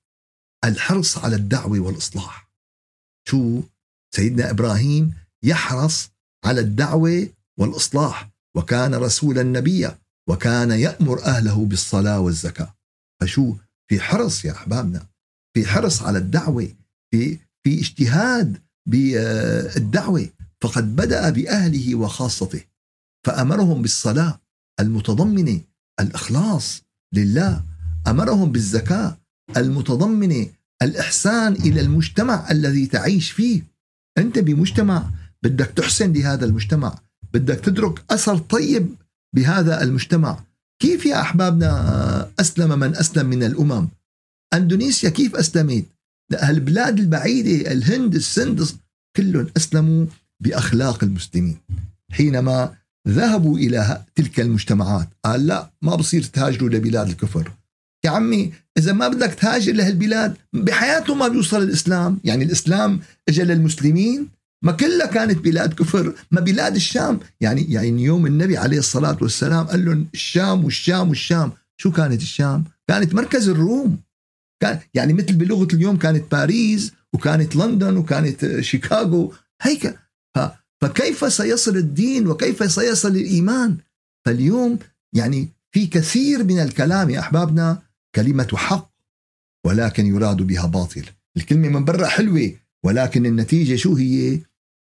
الحرص 0.65 1.17
على 1.17 1.35
الدعوة 1.35 1.79
والإصلاح. 1.79 2.51
شو؟ 3.27 3.63
سيدنا 4.15 4.49
إبراهيم 4.49 5.13
يحرص 5.43 6.09
على 6.45 6.61
الدعوة 6.61 7.27
والإصلاح. 7.57 8.29
وكان 8.55 8.95
رسولا 8.95 9.43
نبيا. 9.43 9.99
وكان 10.29 10.71
يأمر 10.71 11.23
أهله 11.23 11.65
بالصلاة 11.65 12.19
والزكاة. 12.19 12.75
فشو؟ 13.21 13.55
في 13.87 13.99
حرص 13.99 14.45
يا 14.45 14.51
أحبابنا. 14.51 15.07
في 15.53 15.65
حرص 15.65 16.01
على 16.03 16.17
الدعوة. 16.17 16.67
في 17.11 17.37
في 17.63 17.79
اجتهاد 17.79 18.57
بالدعوة. 18.89 20.29
فقد 20.61 20.95
بدأ 20.95 21.29
بأهله 21.29 21.95
وخاصته. 21.95 22.61
فأمرهم 23.25 23.81
بالصلاة 23.81 24.39
المتضمنة 24.79 25.61
الإخلاص 25.99 26.81
لله. 27.13 27.63
أمرهم 28.07 28.51
بالزكاة 28.51 29.17
المتضمنة 29.57 30.47
الإحسان 30.81 31.53
إلى 31.53 31.81
المجتمع 31.81 32.51
الذي 32.51 32.85
تعيش 32.85 33.31
فيه. 33.31 33.63
أنت 34.17 34.39
بمجتمع 34.39 35.11
بدك 35.43 35.65
تحسن 35.65 36.13
لهذا 36.13 36.45
المجتمع. 36.45 36.99
بدك 37.33 37.59
تترك 37.59 38.11
أثر 38.11 38.37
طيب 38.37 38.95
بهذا 39.35 39.83
المجتمع. 39.83 40.39
كيف 40.81 41.05
يا 41.05 41.21
أحبابنا 41.21 42.31
أسلم 42.39 42.79
من 42.79 42.95
أسلم 42.95 43.25
من 43.25 43.43
الأمم؟ 43.43 43.87
أندونيسيا 44.53 45.09
كيف 45.09 45.35
أسلمت؟ 45.35 45.85
البلاد 46.43 46.99
البعيدة 46.99 47.71
الهند 47.71 48.15
السند 48.15 48.67
كلهم 49.15 49.47
أسلموا 49.57 50.05
بأخلاق 50.39 51.03
المسلمين. 51.03 51.57
حينما 52.11 52.73
ذهبوا 53.07 53.57
إلى 53.57 54.03
تلك 54.15 54.39
المجتمعات 54.39 55.09
قال 55.25 55.47
لا 55.47 55.69
ما 55.81 55.95
بصير 55.95 56.23
تهاجروا 56.23 56.69
لبلاد 56.69 57.07
الكفر. 57.09 57.51
يا 58.05 58.09
عمي 58.09 58.53
إذا 58.77 58.93
ما 58.93 59.07
بدك 59.07 59.33
تهاجر 59.33 59.73
لهالبلاد 59.73 60.37
بحياته 60.53 61.15
ما 61.15 61.27
بيوصل 61.27 61.63
الإسلام؟ 61.63 62.19
يعني 62.23 62.43
الإسلام 62.43 62.99
اجى 63.29 63.43
للمسلمين 63.43 64.27
ما 64.61 64.71
كلها 64.71 65.05
كانت 65.07 65.37
بلاد 65.37 65.73
كفر 65.73 66.15
ما 66.31 66.41
بلاد 66.41 66.75
الشام. 66.75 67.19
يعني 67.41 67.73
يعني 67.73 68.03
يوم 68.03 68.25
النبي 68.25 68.57
عليه 68.57 68.79
الصلاة 68.79 69.17
والسلام 69.21 69.67
قال 69.67 69.85
لهم 69.85 70.07
الشام 70.13 70.65
والشام 70.65 71.09
والشام. 71.09 71.51
شو 71.77 71.91
كانت 71.91 72.21
الشام؟ 72.21 72.63
كانت 72.87 73.13
مركز 73.13 73.49
الروم. 73.49 73.97
كان 74.61 74.79
يعني 74.93 75.13
مثل 75.13 75.33
بلغة 75.33 75.67
اليوم 75.73 75.97
كانت 75.97 76.31
باريس 76.31 76.91
وكانت 77.13 77.55
لندن 77.55 77.97
وكانت 77.97 78.59
شيكاغو. 78.59 79.33
هيك. 79.61 79.99
فكيف 80.81 81.33
سيصل 81.33 81.77
الدين 81.77 82.27
وكيف 82.27 82.71
سيصل 82.71 83.09
الإيمان؟ 83.15 83.77
فاليوم 84.25 84.79
يعني 85.13 85.49
في 85.71 85.87
كثير 85.87 86.43
من 86.43 86.59
الكلام 86.59 87.09
يا 87.09 87.19
أحبابنا 87.19 87.81
كلمة 88.15 88.47
حق 88.53 88.89
ولكن 89.65 90.05
يراد 90.05 90.37
بها 90.37 90.65
باطل. 90.65 91.05
الكلمة 91.37 91.69
من 91.69 91.85
برا 91.85 92.07
حلوة 92.07 92.51
ولكن 92.83 93.25
النتيجة 93.25 93.75
شو 93.75 93.95
هي؟ 93.95 94.39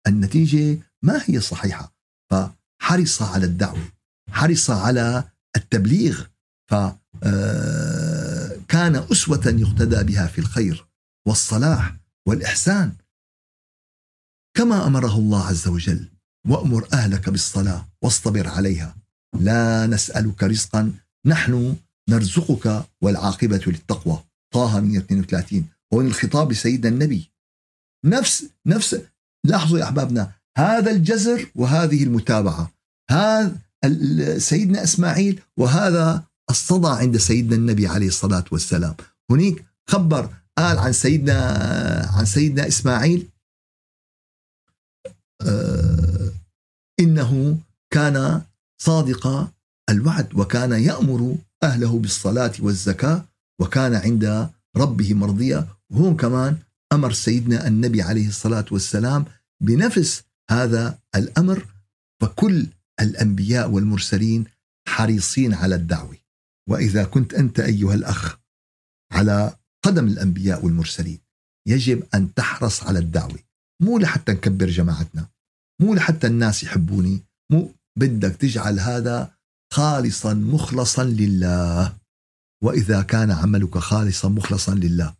النتيجة 0.08 0.78
ما 1.02 1.22
هي 1.26 1.40
صحيحة. 1.40 1.94
فحرص 2.30 3.22
على 3.22 3.46
الدعوة 3.46 3.92
حرص 4.30 4.70
على 4.70 5.24
التبليغ. 5.56 6.24
فكان 6.70 6.96
آه، 8.96 9.12
أسوة 9.12 9.42
يقتدى 9.46 10.02
بها 10.04 10.26
في 10.26 10.38
الخير 10.38 10.86
والصلاح 11.26 11.96
والإحسان. 12.26 12.92
كما 14.56 14.86
أمره 14.86 15.18
الله 15.18 15.46
عز 15.46 15.68
وجل 15.68 16.08
وأمر 16.48 16.88
أهلك 16.92 17.28
بالصلاة 17.28 17.88
واصطبر 18.02 18.48
عليها. 18.48 18.96
لا 19.40 19.86
نسألك 19.86 20.42
رزقا 20.42 20.92
نحن 21.26 21.76
نرزقك 22.08 22.84
والعاقبة 23.00 23.62
للتقوى. 23.66 24.24
طه 24.54 24.80
132 24.80 25.68
هون 25.94 26.06
الخطاب 26.06 26.52
لسيدنا 26.52 26.88
النبي. 26.88 27.32
نفس 28.04 28.50
نفس 28.66 29.00
لاحظوا 29.44 29.78
يا 29.78 29.84
أحبابنا 29.84 30.32
هذا 30.58 30.90
الجزر 30.90 31.50
وهذه 31.54 32.02
المتابعة 32.02 32.72
هذا 33.10 33.58
سيدنا 34.38 34.82
إسماعيل 34.82 35.42
وهذا 35.56 36.24
الصدى 36.50 36.88
عند 36.88 37.16
سيدنا 37.16 37.56
النبي 37.56 37.86
عليه 37.86 38.08
الصلاة 38.08 38.44
والسلام. 38.52 38.94
هناك 39.30 39.64
خبر 39.88 40.30
قال 40.58 40.78
عن 40.78 40.92
سيدنا 40.92 41.38
عن 42.12 42.24
سيدنا 42.24 42.68
إسماعيل 42.68 43.28
آه، 45.42 46.32
إنه 47.00 47.58
كان 47.92 48.42
صادق 48.82 49.52
الوعد 49.90 50.34
وكان 50.34 50.72
يأمر 50.72 51.36
أهله 51.62 51.98
بالصلاة 51.98 52.52
والزكاة 52.60 53.24
وكان 53.60 53.94
عند 53.94 54.50
ربه 54.76 55.14
مرضيا 55.14 55.68
وهون 55.90 56.16
كمان 56.16 56.56
أمر 56.92 57.12
سيدنا 57.12 57.66
النبي 57.66 58.02
عليه 58.02 58.28
الصلاة 58.28 58.64
والسلام 58.70 59.24
بنفس 59.62 60.22
هذا 60.50 60.98
الأمر 61.14 61.66
فكل 62.22 62.66
الأنبياء 63.00 63.70
والمرسلين 63.70 64.44
حريصين 64.88 65.54
على 65.54 65.74
الدعوة. 65.74 66.16
وإذا 66.68 67.04
كنت 67.04 67.34
أنت 67.34 67.60
أيها 67.60 67.94
الأخ 67.94 68.38
على 69.12 69.56
قدم 69.84 70.06
الأنبياء 70.06 70.64
والمرسلين 70.64 71.18
يجب 71.68 72.02
أن 72.14 72.34
تحرص 72.34 72.82
على 72.82 72.98
الدعوة. 72.98 73.38
مو 73.82 73.98
لحتى 73.98 74.32
نكبر 74.32 74.66
جماعتنا 74.66 75.28
مو 75.80 75.94
لحتى 75.94 76.26
الناس 76.26 76.62
يحبوني 76.62 77.22
مو 77.52 77.74
بدك 77.98 78.36
تجعل 78.36 78.80
هذا 78.80 79.34
خالصا 79.72 80.34
مخلصا 80.34 81.04
لله. 81.04 81.96
وإذا 82.64 83.02
كان 83.02 83.30
عملك 83.30 83.78
خالصا 83.78 84.28
مخلصا 84.28 84.74
لله. 84.74 85.14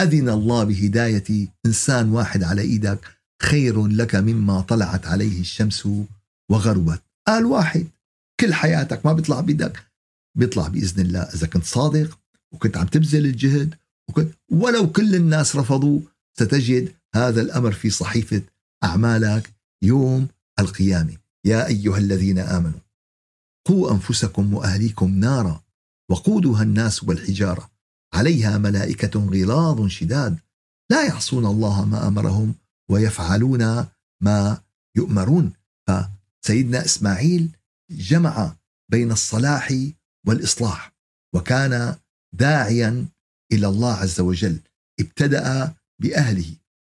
واذن 0.00 0.28
الله 0.28 0.64
بهداية 0.64 1.48
إنسان 1.66 2.08
واحد 2.08 2.42
على 2.42 2.62
إيدك 2.62 2.98
خير 3.42 3.86
لك 3.86 4.14
مما 4.14 4.60
طلعت 4.60 5.06
عليه 5.06 5.40
الشمس 5.40 5.88
وغربت. 6.50 7.02
قال 7.26 7.44
واحد 7.44 7.86
كل 8.40 8.54
حياتك 8.54 9.06
ما 9.06 9.12
بيطلع 9.12 9.40
بيدك. 9.40 9.86
بيطلع 10.38 10.68
بإذن 10.68 11.00
الله 11.00 11.20
إذا 11.20 11.46
كنت 11.46 11.64
صادق 11.64 12.18
وكنت 12.52 12.76
عم 12.76 12.86
تبذل 12.86 13.26
الجهد 13.26 13.74
وكنت 14.08 14.34
ولو 14.50 14.92
كل 14.92 15.14
الناس 15.14 15.56
رفضوا 15.56 16.00
ستجد 16.38 16.92
هذا 17.14 17.40
الأمر 17.40 17.72
في 17.72 17.90
صحيفة 17.90 18.42
أعمالك 18.84 19.52
يوم 19.82 20.28
القيامة. 20.58 21.16
يا 21.44 21.66
أيها 21.66 21.98
الذين 21.98 22.38
آمنوا 22.38 22.80
قوا 23.66 23.92
أنفسكم 23.92 24.54
وأهليكم 24.54 25.14
نارا 25.14 25.62
وقودها 26.10 26.62
الناس 26.62 27.04
والحجارة. 27.04 27.75
عليها 28.16 28.58
ملائكة 28.58 29.20
غلاظ 29.20 29.86
شداد 29.86 30.38
لا 30.90 31.06
يعصون 31.06 31.46
الله 31.46 31.84
ما 31.84 32.08
أمرهم 32.08 32.54
ويفعلون 32.90 33.86
ما 34.22 34.62
يؤمرون 34.96 35.52
فسيدنا 35.88 36.84
إسماعيل 36.84 37.50
جمع 37.90 38.56
بين 38.90 39.12
الصلاح 39.12 39.74
والإصلاح 40.26 40.92
وكان 41.34 41.96
داعيا 42.34 43.06
إلى 43.52 43.66
الله 43.68 43.92
عز 43.92 44.20
وجل 44.20 44.58
ابتدأ 45.00 45.74
بأهله 46.02 46.54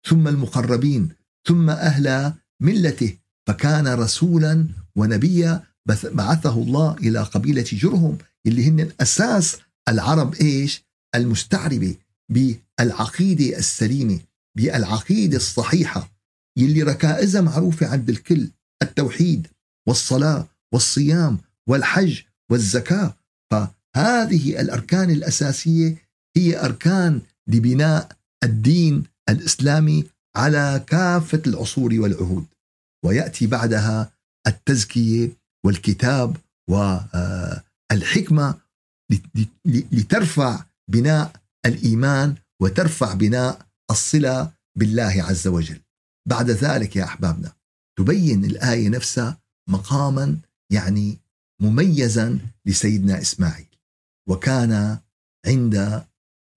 ثم 0.07 0.29
المقربين 0.29 1.09
ثم 1.49 1.71
أهل 1.71 2.35
ملته 2.63 3.19
فكان 3.47 3.89
رسولا 3.89 4.69
ونبيا 4.97 5.63
بعثه 6.05 6.63
الله 6.63 6.95
إلى 6.95 7.23
قبيلة 7.23 7.67
جرهم 7.73 8.19
اللي 8.47 8.69
هن 8.69 8.91
أساس 9.01 9.57
العرب 9.89 10.35
إيش؟ 10.35 10.86
المستعربه 11.17 11.95
بالعقيدة 12.29 13.59
السليمة 13.59 14.21
بالعقيدة 14.57 15.37
الصحيحة 15.37 16.11
يلي 16.57 16.83
ركائزها 16.83 17.41
معروفة 17.41 17.87
عند 17.87 18.09
الكل 18.11 18.49
التوحيد 18.83 19.47
والصلاة 19.89 20.47
والصيام 20.73 21.39
والحج 21.69 22.21
والزكاة. 22.51 23.17
فهذه 23.51 24.61
الأركان 24.61 25.11
الأساسية 25.11 25.97
هي 26.37 26.65
أركان 26.65 27.21
لبناء 27.49 28.17
الدين 28.45 29.05
الإسلامي 29.29 30.05
على 30.37 30.85
كافة 30.87 31.43
العصور 31.47 31.95
والعهود. 31.95 32.47
ويأتي 33.05 33.47
بعدها 33.47 34.13
التزكية 34.47 35.31
والكتاب 35.65 36.37
والحكمة 36.71 38.55
لترفع 39.65 40.65
بناء 40.91 41.33
الإيمان 41.67 42.35
وترفع 42.63 43.15
بناء 43.15 43.67
الصلة 43.91 44.53
بالله 44.79 45.23
عز 45.23 45.49
وجل. 45.49 45.81
بعد 46.29 46.51
ذلك 46.51 46.97
يا 46.97 47.05
أحبابنا 47.05 47.53
تبين 47.99 48.45
الآية 48.45 48.89
نفسها 48.89 49.41
مقاما 49.69 50.39
يعني 50.73 51.19
مميزا 51.63 52.39
لسيدنا 52.67 53.21
إسماعيل 53.21 53.77
وكان 54.29 54.99
عند 55.47 56.05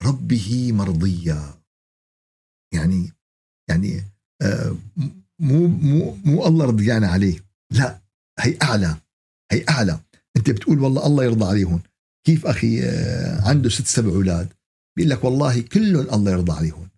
ربه 0.03 0.71
مرضيا. 0.71 1.53
يعني 2.73 3.13
يعني 3.69 4.03
آه، 4.41 4.75
مو 5.39 5.67
مو 5.67 6.15
مو 6.25 6.47
الله 6.47 6.65
رضيان 6.65 7.03
عليه 7.03 7.45
لا 7.71 8.01
هي 8.39 8.57
أعلى 8.61 8.97
هي 9.51 9.65
أعلى. 9.69 9.99
أنت 10.37 10.49
بتقول 10.49 10.79
والله 10.79 11.05
الله 11.05 11.23
يرضى 11.23 11.45
عليهم 11.45 11.81
كيف 12.25 12.45
أخي 12.45 12.83
آه، 12.83 13.41
عنده 13.41 13.69
ست 13.69 13.87
سبع 13.87 14.09
أولاد؟ 14.09 14.49
بيقول 14.97 15.09
لك 15.09 15.23
والله 15.23 15.61
كلهم 15.61 16.13
الله 16.13 16.31
يرضى 16.31 16.51
عليهم. 16.51 16.89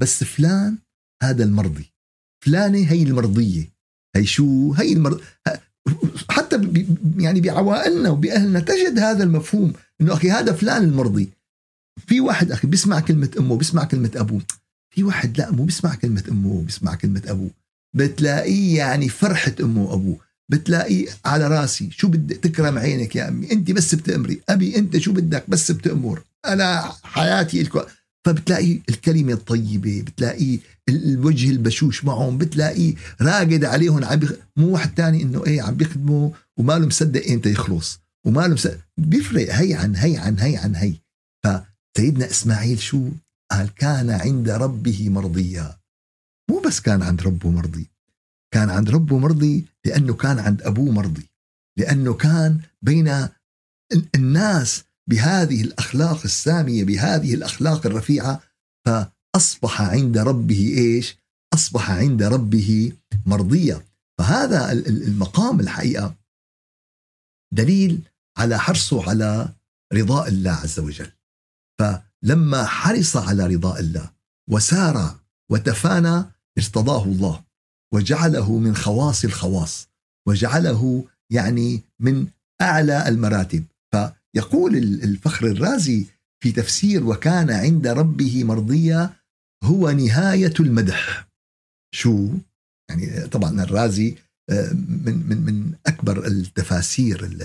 بس 0.00 0.24
فلان 0.24 0.78
هذا 1.22 1.44
المرضي. 1.44 1.92
فلانة 2.44 2.92
هي 2.92 3.02
المرضية. 3.02 3.72
هي 4.16 4.26
شو؟ 4.26 4.72
هي 4.72 4.92
المرض 4.92 5.20
حتى 6.30 6.58
بي 6.58 6.88
يعني 7.16 7.40
بعوائلنا 7.40 8.10
وبأهلنا 8.10 8.60
تجد 8.60 8.98
هذا 8.98 9.24
المفهوم 9.24 9.72
إنه 10.00 10.12
أخي 10.12 10.30
هذا 10.30 10.52
فلان 10.52 10.84
المرضي. 10.84 11.30
في 12.06 12.20
واحد 12.20 12.52
أخي 12.52 12.68
بيسمع 12.68 13.00
كلمة 13.00 13.30
أمه 13.38 13.56
بيسمع 13.56 13.84
كلمة 13.84 14.10
أبوه. 14.16 14.42
في 14.94 15.04
واحد 15.04 15.38
لا 15.38 15.50
مو 15.50 15.64
بيسمع 15.64 15.94
كلمة 15.94 16.24
أمه 16.30 16.62
بيسمع 16.62 16.94
كلمة 16.94 17.22
أبوه. 17.26 17.50
بتلاقيه 17.96 18.76
يعني 18.76 19.08
فرحة 19.08 19.54
أمه 19.60 19.82
وأبوه. 19.82 20.27
بتلاقيه 20.50 21.08
على 21.24 21.48
راسي 21.48 21.90
شو 21.90 22.08
بدك 22.08 22.36
تكرم 22.36 22.78
عينك 22.78 23.16
يا 23.16 23.28
أمي؟ 23.28 23.52
أنت 23.52 23.70
بس 23.70 23.94
بتأمري. 23.94 24.40
أبي 24.48 24.78
أنت 24.78 24.96
شو 24.96 25.12
بدك؟ 25.12 25.44
بس 25.50 25.70
بتأمر. 25.70 26.22
أنا 26.46 26.92
حياتي 27.02 27.60
الكو... 27.60 27.82
فبتلاقي 28.26 28.80
الكلمة 28.88 29.32
الطيبة 29.32 30.02
بتلاقيه 30.02 30.58
الوجه 30.88 31.50
البشوش 31.50 32.04
معهم 32.04 32.38
بتلاقيه 32.38 32.94
راقد 33.20 33.64
عليهم 33.64 34.04
عم 34.04 34.18
بخ... 34.18 34.32
مو 34.56 34.68
واحد 34.68 34.94
تاني 34.94 35.22
إنه 35.22 35.46
إيه 35.46 35.62
عم 35.62 35.74
بيخدمه 35.74 36.32
وما 36.56 36.78
له 36.78 36.86
مصدق 36.86 37.30
إمتى 37.30 37.50
يخلص. 37.50 38.00
وما 38.26 38.40
له 38.40 38.54
مصدق 38.54 38.78
بيفرق. 38.96 39.54
هي 39.54 39.74
عن 39.74 39.96
هي 39.96 40.16
عن 40.16 40.38
هي 40.38 40.56
عن 40.56 40.76
هي. 40.76 40.94
فسيدنا 41.44 42.30
إسماعيل 42.30 42.78
شو؟ 42.78 43.08
قال 43.52 43.74
كان 43.74 44.10
عند 44.10 44.50
ربه 44.50 45.08
مرضيا. 45.08 45.76
مو 46.50 46.60
بس 46.66 46.80
كان 46.80 47.02
عند 47.02 47.22
ربه 47.22 47.50
مرضي. 47.50 47.90
كان 48.54 48.70
عند 48.70 48.90
ربه 48.90 49.18
مرضي 49.18 49.66
لأنه 49.84 50.14
كان 50.14 50.38
عند 50.38 50.62
أبوه 50.62 50.92
مرضي. 50.92 51.28
لأنه 51.78 52.14
كان 52.14 52.60
بين 52.82 53.28
الناس 54.14 54.84
بهذه 55.10 55.62
الأخلاق 55.62 56.22
السامية 56.24 56.84
بهذه 56.84 57.34
الأخلاق 57.34 57.86
الرفيعة. 57.86 58.42
فأصبح 58.86 59.82
عند 59.82 60.18
ربه 60.18 60.74
إيش؟ 60.78 61.16
أصبح 61.54 61.90
عند 61.90 62.22
ربه 62.22 62.92
مرضيا 63.26 63.84
فهذا 64.18 64.72
المقام 64.72 65.60
الحقيقة 65.60 66.14
دليل 67.54 68.02
على 68.38 68.58
حرصه 68.58 69.10
على 69.10 69.54
رضاء 69.92 70.28
الله 70.28 70.50
عز 70.50 70.80
وجل. 70.80 71.10
فلما 71.80 72.64
حرص 72.64 73.16
على 73.16 73.46
رضاء 73.46 73.80
الله 73.80 74.10
وسار 74.50 75.18
وتفانى 75.50 76.24
ارتضاه 76.58 77.04
الله. 77.04 77.47
وجعله 77.94 78.58
من 78.58 78.76
خواص 78.76 79.24
الخواص 79.24 79.88
وجعله 80.28 81.04
يعني 81.32 81.82
من 82.00 82.26
أعلى 82.62 83.08
المراتب. 83.08 83.64
فيقول 83.92 84.76
الفخر 84.76 85.46
الرازي 85.46 86.06
في 86.42 86.52
تفسير 86.52 87.06
وكان 87.06 87.50
عند 87.50 87.86
ربه 87.86 88.44
مرضيا 88.44 89.10
هو 89.64 89.90
نهاية 89.90 90.54
المدح. 90.60 91.28
شو؟ 91.94 92.28
يعني 92.90 93.26
طبعا 93.26 93.62
الرازي 93.62 94.16
آه، 94.50 94.72
من 94.72 95.26
من 95.28 95.44
من 95.44 95.72
أكبر 95.86 96.26
التفاسير 96.26 97.38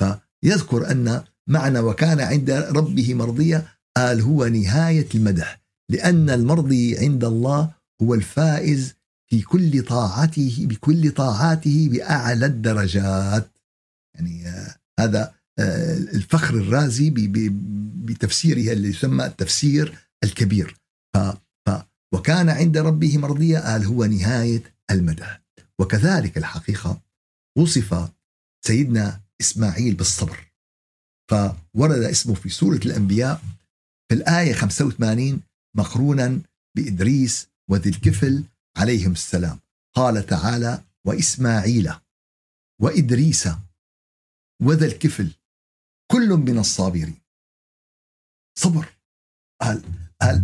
فيذكر 0.00 0.90
أن 0.90 1.24
معنى 1.48 1.78
وكان 1.78 2.20
عند 2.20 2.50
ربه 2.50 3.14
مرضيا 3.14 3.68
قال 3.96 4.20
هو 4.20 4.46
نهاية 4.46 5.08
المدح 5.14 5.60
لأن 5.90 6.30
المرضي 6.30 6.98
عند 6.98 7.24
الله 7.24 7.70
هو 8.02 8.14
الفائز 8.14 8.94
في 9.30 9.42
كل 9.42 9.82
طاعته 9.82 10.66
بكل 10.66 11.10
طاعاته 11.10 11.88
بأعلى 11.92 12.46
الدرجات. 12.46 13.50
يعني 14.16 14.48
آه 14.48 14.76
هذا 15.00 15.34
آه 15.58 15.96
الفخر 15.96 16.54
الرازي 16.54 17.10
بتفسيره 18.04 18.72
اللي 18.72 18.88
يسمى 18.88 19.26
التفسير 19.26 19.98
الكبير. 20.24 20.76
ف 21.16 21.18
ف 21.68 21.70
وكان 22.14 22.48
عند 22.48 22.78
ربه 22.78 23.18
مرضيا 23.18 23.60
قال 23.72 23.84
هو 23.84 24.04
نهاية 24.04 24.62
المدح 24.90 25.42
وكذلك 25.80 26.38
الحقيقة 26.38 27.00
وصف 27.58 28.10
سيدنا 28.66 29.20
إسماعيل 29.40 29.94
بالصبر. 29.94 30.48
فورد 31.30 32.02
اسمه 32.02 32.34
في 32.34 32.48
سورة 32.48 32.80
الأنبياء 32.86 33.42
في 34.08 34.14
الآية 34.14 34.52
85 34.52 35.40
مقرونا 35.76 36.40
بإدريس 36.76 37.48
وذي 37.70 37.90
الكفل 37.90 38.44
عليهم 38.78 39.12
السلام. 39.12 39.58
قال 39.96 40.26
تعالى 40.26 40.82
وإسماعيل 41.06 41.92
وإدريس 42.80 43.48
وذا 44.62 44.86
الكفل 44.86 45.30
كل 46.12 46.28
من 46.28 46.58
الصابرين. 46.58 47.18
صبر. 48.58 48.88
قال 49.62 49.82
قال 50.20 50.42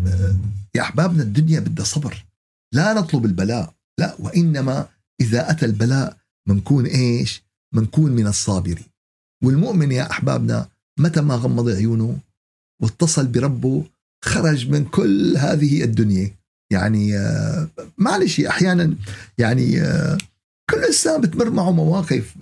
يا 0.75 0.83
أحبابنا 0.83 1.23
الدنيا 1.23 1.61
بدها 1.61 1.85
صبر. 1.85 2.25
لا 2.73 2.92
نطلب 2.92 3.25
البلاء. 3.25 3.75
لا 4.01 4.16
وإنما 4.18 4.88
إذا 5.20 5.51
أتى 5.51 5.66
البلاء 5.66 6.18
منكون 6.49 6.87
إيش؟ 6.87 7.42
منكون 7.75 8.12
من 8.12 8.27
الصابرين. 8.27 8.87
والمؤمن 9.44 9.92
يا 9.92 10.11
أحبابنا 10.11 10.68
متى 10.99 11.20
ما 11.20 11.35
غمض 11.35 11.68
عيونه 11.68 12.20
واتصل 12.83 13.27
بربه 13.27 13.90
خرج 14.25 14.68
من 14.68 14.85
كل 14.85 15.37
هذه 15.37 15.85
الدنيا. 15.85 16.37
يعني 16.75 17.19
آه، 17.19 17.69
معلش 17.99 18.41
أحيانا 18.41 18.95
يعني 19.39 19.81
آه، 19.81 20.19
كل 20.71 20.85
إنسان 20.85 21.21
بتمر 21.21 21.51
معه 21.51 21.71
مواقف 21.71 22.35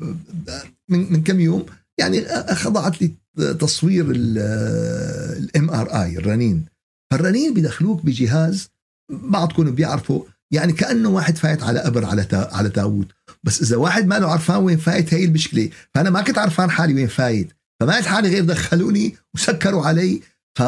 آه، 0.49 0.63
من 0.89 1.13
من 1.13 1.23
كم 1.23 1.41
يوم 1.41 1.67
يعني 1.99 2.25
خضعت 2.55 3.03
لي 3.03 3.15
تصوير 3.61 4.07
ال 4.11 5.71
MRI 5.71 6.19
الرنين. 6.19 6.65
فالرنين 7.13 7.55
بدخلوك 7.55 8.05
بجهاز 8.05 8.69
بعضكم 9.11 9.71
بيعرفوا 9.71 10.25
يعني 10.53 10.73
كأنه 10.73 11.09
واحد 11.09 11.37
فايت 11.37 11.63
على 11.63 11.81
قبر 11.81 12.05
على 12.05 12.25
تا 12.25 12.49
على 12.53 12.69
تابوت. 12.69 13.09
بس 13.45 13.63
إذا 13.63 13.77
واحد 13.77 14.07
ما 14.07 14.19
له 14.19 14.29
عرفان 14.29 14.57
وين 14.57 14.79
فايت 14.79 15.15
هي 15.15 15.25
المشكلة. 15.25 15.71
فأنا 15.95 16.11
ما 16.11 16.23
كنت 16.23 16.39
عرفان 16.39 16.71
حالي 16.71 16.95
وين 16.95 17.07
فايت. 17.07 17.49
فما 17.81 18.03
حالي 18.03 18.29
غير 18.29 18.45
دخلوني 18.45 19.17
وسكروا 19.35 19.87
علي. 19.87 20.21
ف 20.59 20.63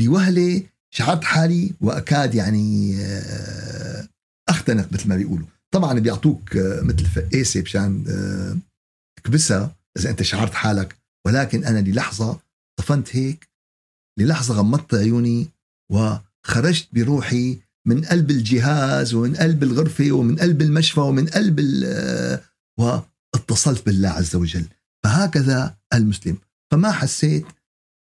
لوهلة 0.00 0.62
شعرت 0.94 1.24
حالي 1.24 1.72
وأكاد 1.80 2.34
يعني 2.34 2.96
آه، 3.00 4.08
أختنق 4.48 4.92
مثل 4.92 5.08
ما 5.08 5.16
بيقولوا. 5.16 5.46
طبعا 5.70 5.98
بيعطوك 5.98 6.56
آه، 6.56 6.80
مثل 6.80 7.06
فقاسه 7.06 7.62
مشان 7.62 8.04
آه، 8.08 8.56
تكبسها 9.18 9.76
إذا 9.98 10.10
أنت 10.10 10.22
شعرت 10.22 10.54
حالك. 10.54 10.96
ولكن 11.26 11.64
أنا 11.64 11.78
للحظة 11.78 12.40
طفنت 12.78 13.16
هيك 13.16 13.48
للحظة 14.18 14.54
غمضت 14.54 14.94
عيوني 14.94 15.48
وخرجت 15.92 16.88
بروحي 16.92 17.58
من 17.86 18.04
قلب 18.04 18.30
الجهاز 18.30 19.14
ومن 19.14 19.36
قلب 19.36 19.62
الغرفة 19.62 20.12
ومن 20.12 20.36
قلب 20.36 20.62
المشفى 20.62 21.00
ومن 21.00 21.26
قلب 21.26 21.60
واتصلت 22.78 23.86
بالله 23.86 24.08
عز 24.08 24.36
وجل. 24.36 24.64
فهكذا 25.04 25.76
المسلم. 25.94 26.38
فما 26.72 26.92
حسيت 26.92 27.46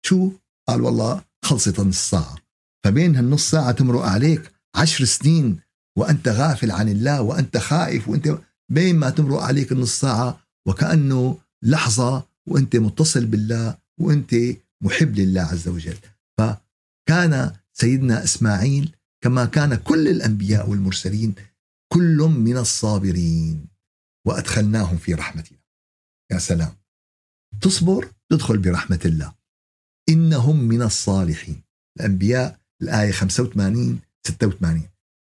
شو؟ 0.07 0.33
قال 0.69 0.81
والله 0.81 1.25
خلصت 1.45 1.81
نص 1.81 2.11
ساعة. 2.11 2.46
فبين 2.87 3.17
هالنص 3.17 3.51
ساعة 3.51 3.73
تمرق 3.73 4.03
عليك 4.03 4.53
عشر 4.75 5.05
سنين 5.05 5.61
وأنت 5.99 6.29
غافل 6.29 6.71
عن 6.71 6.89
الله 6.89 7.23
وأنت 7.23 7.57
خائف 7.57 8.09
وأنت 8.09 8.39
بين 8.73 8.97
ما 8.97 9.11
تمرق 9.11 9.43
عليك 9.43 9.73
النص 9.73 10.01
ساعة 10.01 10.41
وكأنه 10.67 11.39
لحظة 11.63 12.27
وأنت 12.49 12.77
متصل 12.77 13.27
بالله 13.27 13.79
وأنت 14.01 14.35
محب 14.81 15.17
لله 15.17 15.41
عز 15.41 15.69
وجل. 15.69 15.97
فكان 16.39 17.53
سيدنا 17.73 18.25
إسماعيل 18.25 18.97
كما 19.21 19.45
كان 19.45 19.75
كل 19.75 20.09
الأنبياء 20.09 20.71
والمرسلين 20.71 21.35
كل 21.93 22.17
من 22.17 22.57
الصابرين 22.57 23.67
وأدخلناهم 24.27 24.97
في 24.97 25.15
رحمتنا. 25.15 25.59
يا 26.33 26.39
سلام. 26.39 26.73
تصبر 27.61 28.09
تدخل 28.31 28.59
برحمة 28.59 29.01
الله. 29.05 29.35
إنهم 30.09 30.65
من 30.65 30.83
الصالحين. 30.83 31.63
الأنبياء 32.01 32.66
الآية 32.83 33.11
85 33.11 34.01
86 34.27 34.83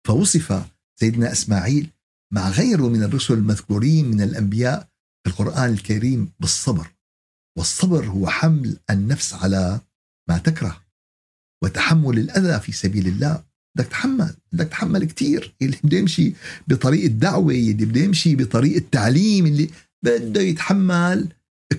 فوصف 0.06 0.66
سيدنا 1.00 1.32
إسماعيل 1.32 1.90
مع 2.32 2.48
غيره 2.48 2.88
من 2.88 3.02
الرسل 3.02 3.34
المذكورين 3.34 4.10
من 4.10 4.20
الأنبياء 4.20 4.88
في 5.24 5.30
القرآن 5.30 5.72
الكريم 5.72 6.32
بالصبر. 6.40 6.92
والصبر 7.58 8.06
هو 8.06 8.26
حمل 8.28 8.78
النفس 8.90 9.34
على 9.34 9.80
ما 10.28 10.38
تكره. 10.38 10.84
وتحمل 11.64 12.18
الأذى 12.18 12.60
في 12.60 12.72
سبيل 12.72 13.06
الله. 13.06 13.44
بدك 13.76 13.86
تحمل 13.86 14.34
بدك 14.52 14.68
تحمل 14.68 15.04
كثير 15.04 15.54
اللي 15.62 15.76
بده 15.84 15.98
يمشي 15.98 16.32
بطريق 16.68 17.04
الدعوة 17.04 17.52
اللي 17.52 17.84
بده 17.84 18.00
يمشي 18.00 18.36
بطريق 18.36 18.76
التعليم 18.76 19.46
اللي 19.46 19.70
بده 20.04 20.40
يتحمل 20.40 21.28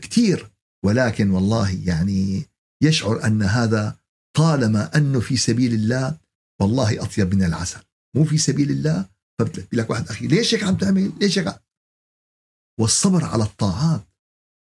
كثير 0.01 0.49
ولكن 0.85 1.29
والله 1.29 1.71
يعني 1.85 2.43
يشعر 2.83 3.25
أن 3.25 3.43
هذا 3.43 3.95
طالما 4.35 4.97
أنه 4.97 5.19
في 5.19 5.37
سبيل 5.37 5.73
الله 5.73 6.17
والله 6.61 7.03
أطيب 7.03 7.35
من 7.35 7.43
العسل. 7.43 7.79
مو 8.15 8.23
في 8.23 8.37
سبيل 8.37 8.71
الله؟ 8.71 9.09
فبتقول 9.39 9.67
لك 9.73 9.89
واحد 9.89 10.07
أخي 10.07 10.27
ليش 10.27 10.53
هيك 10.53 10.63
عم 10.63 10.77
تعمل؟ 10.77 11.11
ليش 11.21 11.39
هيك 11.39 11.55
والصبر 12.79 13.25
على 13.25 13.43
الطاعات 13.43 14.07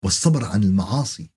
والصبر 0.04 0.44
عن 0.44 0.62
المعاصي 0.62 1.30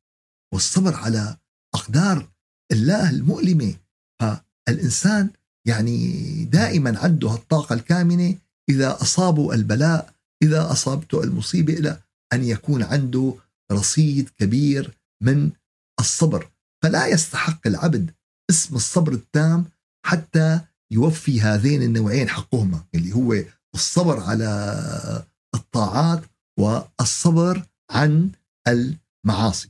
والصبر 0.53 0.95
على 0.95 1.37
أقدار 1.75 2.31
الله 2.71 3.09
المؤلمة. 3.09 3.75
فالإنسان 4.21 5.29
يعني 5.67 6.45
دائما 6.45 6.99
عنده 6.99 7.33
الطاقة 7.33 7.73
الكامنة 7.73 8.37
إذا 8.69 9.01
أصابه 9.01 9.53
البلاء 9.53 10.13
إذا 10.43 10.71
أصابته 10.71 11.23
المصيبة 11.23 11.73
إلى 11.73 12.01
أن 12.33 12.43
يكون 12.43 12.83
عنده 12.83 13.33
رصيد 13.71 14.29
كبير 14.29 14.97
من 15.23 15.51
الصبر. 15.99 16.49
فلا 16.83 17.07
يستحق 17.07 17.67
العبد 17.67 18.13
اسم 18.49 18.75
الصبر 18.75 19.13
التام 19.13 19.65
حتى 20.05 20.59
يوفي 20.91 21.41
هذين 21.41 21.81
النوعين 21.81 22.29
حقهما 22.29 22.85
اللي 22.95 23.13
هو 23.13 23.43
الصبر 23.75 24.19
على 24.19 25.25
الطاعات 25.55 26.23
والصبر 26.59 27.65
عن 27.91 28.31
المعاصي. 28.67 29.69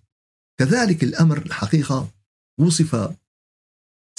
كذلك 0.59 1.03
الأمر 1.03 1.37
الحقيقة 1.37 2.11
وصف 2.59 3.15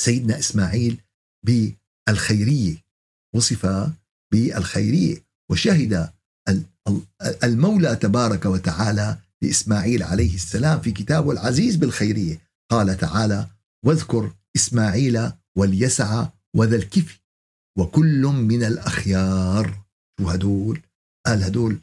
سيدنا 0.01 0.39
إسماعيل 0.39 1.01
بالخيرية 1.47 2.77
وصف 3.35 3.91
بالخيرية 4.33 5.25
وشهد 5.51 6.11
المولى 7.45 7.97
تبارك 7.97 8.47
وتعالى 8.47 9.19
لإسماعيل 9.43 10.03
عليه 10.03 10.35
السلام 10.35 10.81
في 10.81 10.93
كتابه 10.93 11.31
العزيز 11.33 11.77
بالخيرية. 11.77 12.48
قال 12.71 12.97
تعالى 12.97 13.47
واذكر 13.85 14.35
إسماعيل 14.57 15.33
واليسع 15.57 16.29
وذا 16.57 16.77
الكفل 16.77 17.19
وكل 17.79 18.23
من 18.27 18.65
الأخيار. 18.65 19.85
شو 20.21 20.29
هدول؟ 20.29 20.83
قال 21.27 21.43
هدول 21.43 21.79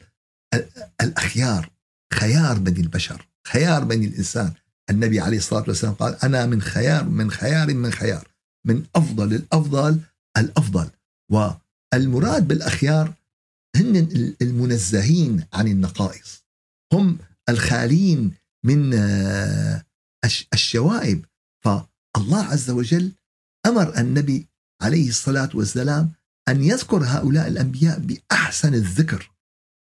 الأخيار 1.00 1.70
خيار 2.14 2.58
بني 2.58 2.80
البشر 2.80 3.28
خيار 3.46 3.84
بني 3.84 4.06
الإنسان. 4.06 4.52
النبي 4.90 5.20
عليه 5.20 5.36
الصلاة 5.36 5.64
والسلام 5.68 5.94
قال 5.94 6.24
أنا 6.24 6.46
من 6.46 6.62
خيار 6.62 7.04
من 7.04 7.30
خيار 7.30 7.74
من 7.74 7.90
خيار 7.90 8.28
من 8.66 8.84
أفضل 8.96 9.34
الأفضل 9.34 10.00
الأفضل. 10.36 10.90
والمراد 11.32 12.48
بالأخيار 12.48 13.14
هن 13.76 13.96
المنزهين 14.42 15.44
عن 15.52 15.68
النقائص. 15.68 16.44
هم 16.92 17.18
الخالين 17.48 18.32
من 18.64 18.90
الشوائب. 20.54 21.24
فالله 21.64 22.42
عز 22.44 22.70
وجل 22.70 23.12
أمر 23.66 23.98
النبي 23.98 24.46
عليه 24.82 25.08
الصلاة 25.08 25.50
والسلام 25.54 26.12
أن 26.48 26.64
يذكر 26.64 27.04
هؤلاء 27.04 27.48
الأنبياء 27.48 27.98
بأحسن 27.98 28.74
الذكر. 28.74 29.30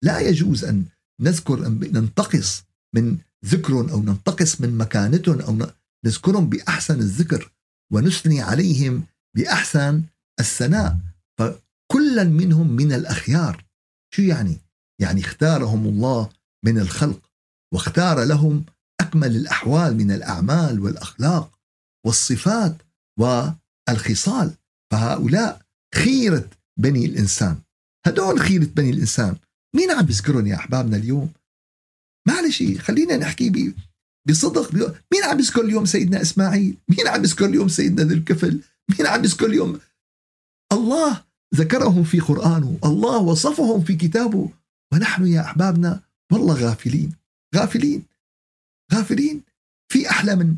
لا 0.04 0.20
يجوز 0.20 0.64
أن 0.64 0.86
نذكر 1.22 1.68
أن 1.68 1.80
ننتقص 1.94 2.64
من 2.96 3.18
ذكرهم 3.46 3.90
أو 3.90 4.04
ننتقص 4.04 4.62
من 4.62 4.78
مكانتهم 4.78 5.42
أو 5.42 5.72
نذكرهم 6.06 6.50
بأحسن 6.50 7.00
الذكر 7.00 7.52
ونثني 7.92 8.42
عليهم 8.42 9.04
بأحسن 9.36 10.04
الثناء. 10.40 10.98
فكلا 11.40 12.24
منهم 12.24 12.72
من 12.72 12.94
الأخيار. 12.94 13.66
شو 14.14 14.22
يعني؟ 14.22 14.58
يعني 15.02 15.22
اختارهم 15.22 15.88
الله 15.88 16.30
من 16.66 16.80
الخلق 16.80 17.20
واختار 17.74 18.24
لهم 18.24 18.66
أكمل 19.02 19.36
الأحوال 19.36 19.98
من 19.98 20.12
الأعمال 20.12 20.80
والأخلاق 20.80 21.60
والصفات 22.06 22.78
والخصال. 23.20 24.54
فهؤلاء 24.92 25.62
خيرة 25.96 26.50
بني 26.78 27.06
الإنسان. 27.06 27.58
هدول 28.06 28.40
خيرة 28.40 28.66
بني 28.66 28.90
الإنسان. 28.90 29.36
مين 29.76 29.92
عم 29.92 30.06
بيذكرهم 30.06 30.48
يا 30.48 30.56
أحبابنا 30.56 30.98
اليوم؟ 30.98 31.32
معلش 32.28 32.64
خلينا 32.80 33.18
نحكي 33.18 33.74
بصدق 34.28 34.76
مين 35.14 35.24
عم 35.24 35.40
يذكر 35.40 35.62
اليوم 35.62 35.86
سيدنا 35.86 36.22
إسماعيل؟ 36.22 36.78
مين 36.90 37.08
عم 37.08 37.24
يذكر 37.24 37.46
اليوم 37.46 37.68
سيدنا 37.68 38.04
ذي 38.04 38.14
الكفل؟ 38.14 38.60
مين 38.90 39.08
عم 39.08 39.24
يذكر 39.24 39.46
اليوم؟ 39.46 39.80
الله 40.74 41.24
ذكرهم 41.56 42.04
في 42.04 42.20
قرآنه 42.20 42.78
الله 42.86 43.18
وصفهم 43.18 43.84
في 43.84 43.96
كتابه. 43.96 44.50
ونحن 44.94 45.28
يا 45.28 45.42
أحبابنا 45.42 46.02
والله 46.32 46.54
غافلين 46.54 47.14
غافلين. 47.56 48.04
غافلين. 48.94 49.42
في 49.92 50.10
أحلى 50.10 50.36
من 50.36 50.56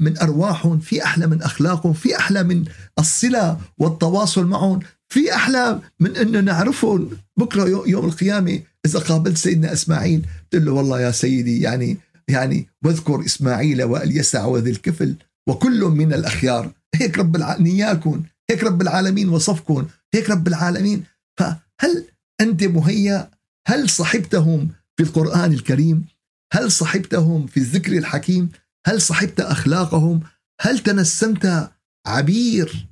من 0.00 0.18
أرواحهم 0.18 0.78
في 0.78 1.04
أحلى 1.04 1.26
من 1.26 1.42
أخلاقهم 1.42 1.92
في 1.92 2.18
أحلى 2.18 2.42
من 2.42 2.64
الصلة 2.98 3.60
والتواصل 3.78 4.46
معهم 4.46 4.80
في 5.08 5.34
أحلى 5.34 5.80
من 6.00 6.16
إنه 6.16 6.40
نعرفهم. 6.40 7.10
بكرة 7.36 7.68
يوم 7.86 8.04
القيامة 8.04 8.60
إذا 8.86 8.98
قابلت 8.98 9.36
سيدنا 9.36 9.72
إسماعيل 9.72 10.26
تقول 10.50 10.64
له 10.64 10.72
والله 10.72 11.00
يا 11.00 11.10
سيدي 11.10 11.60
يعني 11.60 11.96
يعني 12.28 12.66
واذكر 12.84 13.24
إسماعيل 13.24 13.82
واليسع 13.82 14.44
وذي 14.44 14.70
الكفل 14.70 15.14
وكل 15.48 15.80
من 15.84 16.12
الأخيار. 16.12 16.72
هيك 16.94 17.18
رب 17.18 17.36
العالمين 17.36 17.74
نياكم 17.74 18.22
هيك 18.50 18.64
رب 18.64 18.82
العالمين 18.82 19.28
وصفكم 19.28 19.86
هيك 20.14 20.30
رب 20.30 20.48
العالمين. 20.48 21.04
فهل 21.40 22.04
أنت 22.40 22.64
مهيأ؟ 22.64 23.30
هل 23.68 23.90
صحبتهم 23.90 24.68
في 24.96 25.02
القرآن 25.02 25.52
الكريم؟ 25.52 26.04
هل 26.52 26.72
صحبتهم 26.72 27.46
في 27.46 27.56
الذكر 27.56 27.98
الحكيم؟ 27.98 28.50
هل 28.86 29.02
صحبت 29.02 29.40
أخلاقهم؟ 29.40 30.20
هل 30.60 30.78
تنسمت 30.78 31.70
عبير 32.06 32.88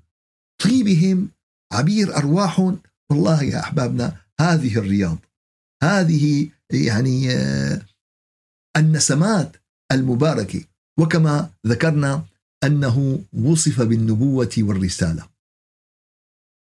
طيبهم؟ 0.64 1.28
عبير 1.72 2.16
أرواحهم؟ 2.16 2.78
والله 3.10 3.42
يا 3.42 3.60
أحبابنا 3.60 4.16
هذه 4.40 4.78
الرياض 4.78 5.18
هذه 5.82 6.50
يعني 6.72 7.30
آه، 7.30 7.82
النسمات 8.76 9.56
المباركة. 9.92 10.64
وكما 11.00 11.50
ذكرنا 11.66 12.24
أنه 12.64 13.24
وصف 13.32 13.82
بالنبوة 13.82 14.50
والرسالة. 14.58 15.28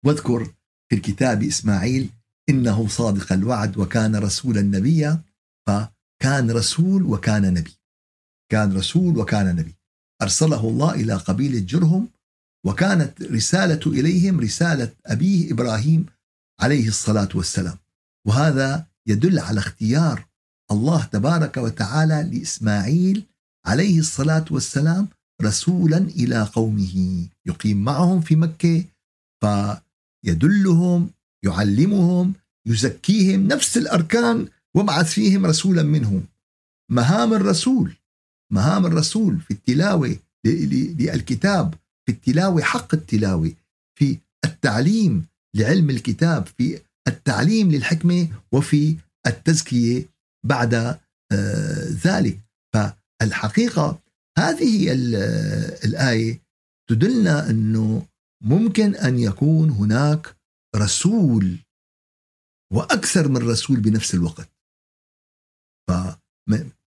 واذكر 0.05 0.45
في 0.89 0.95
الكتاب 0.95 1.43
إسماعيل 1.43 2.09
إنه 2.49 2.87
صادق 2.87 3.33
الوعد 3.33 3.77
وكان 3.77 4.15
رسولا 4.15 4.61
نبيا. 4.61 5.21
فكان 6.19 6.51
رسول 6.51 7.03
وكان 7.03 7.53
نبي. 7.53 7.73
كان 8.51 8.77
رسول 8.77 9.17
وكان 9.17 9.55
نبي. 9.55 9.75
أرسله 10.21 10.69
الله 10.69 10.93
إلى 10.93 11.13
قبيلة 11.13 11.59
جرهم 11.59 12.07
وكانت 12.65 13.21
رسالة 13.21 13.79
إليهم 13.87 14.39
رسالة 14.39 14.91
أبيه 15.05 15.51
إبراهيم 15.51 16.05
عليه 16.61 16.87
الصلاة 16.87 17.29
والسلام. 17.35 17.77
وهذا 18.27 18.85
يدل 19.07 19.39
على 19.39 19.59
اختيار 19.59 20.25
الله 20.71 21.03
تبارك 21.03 21.57
وتعالى 21.57 22.29
لإسماعيل 22.31 23.23
عليه 23.65 23.99
الصلاة 23.99 24.45
والسلام 24.51 25.07
رسولا 25.41 25.97
إلى 25.97 26.43
قومه. 26.43 27.25
يقيم 27.45 27.83
معهم 27.83 28.21
في 28.21 28.35
مكة 28.35 28.83
فيدلهم 29.41 31.09
يعلمهم 31.45 32.33
يزكيهم 32.65 33.47
نفس 33.47 33.77
الأركان 33.77 34.47
وابعث 34.77 35.13
فيهم 35.13 35.45
رسولا 35.45 35.83
منهم. 35.83 36.27
مهام 36.91 37.33
الرسول 37.33 37.93
مهام 38.53 38.85
الرسول 38.85 39.39
في 39.39 39.51
التلاوة 39.51 40.17
للكتاب 40.45 41.73
في 42.05 42.11
التلاوة 42.11 42.61
حق 42.61 42.93
التلاوة 42.93 43.51
في 43.99 44.17
التعليم 44.45 45.25
لعلم 45.55 45.89
الكتاب 45.89 46.47
في 46.47 46.79
التعليم 47.07 47.71
للحكمة 47.71 48.27
وفي 48.51 48.97
التزكية 49.27 50.05
بعد 50.45 50.73
آه، 50.73 51.89
ذلك. 52.05 52.39
فالحقيقة 52.73 53.99
هذه 54.37 54.91
الآية 55.85 56.41
تدلنا 56.89 57.49
أنه 57.49 58.05
ممكن 58.43 58.95
أن 58.95 59.19
يكون 59.19 59.69
هناك 59.69 60.35
رسول 60.75 61.57
وأكثر 62.73 63.27
من 63.27 63.49
رسول 63.49 63.79
بنفس 63.79 64.13
الوقت. 64.13 64.56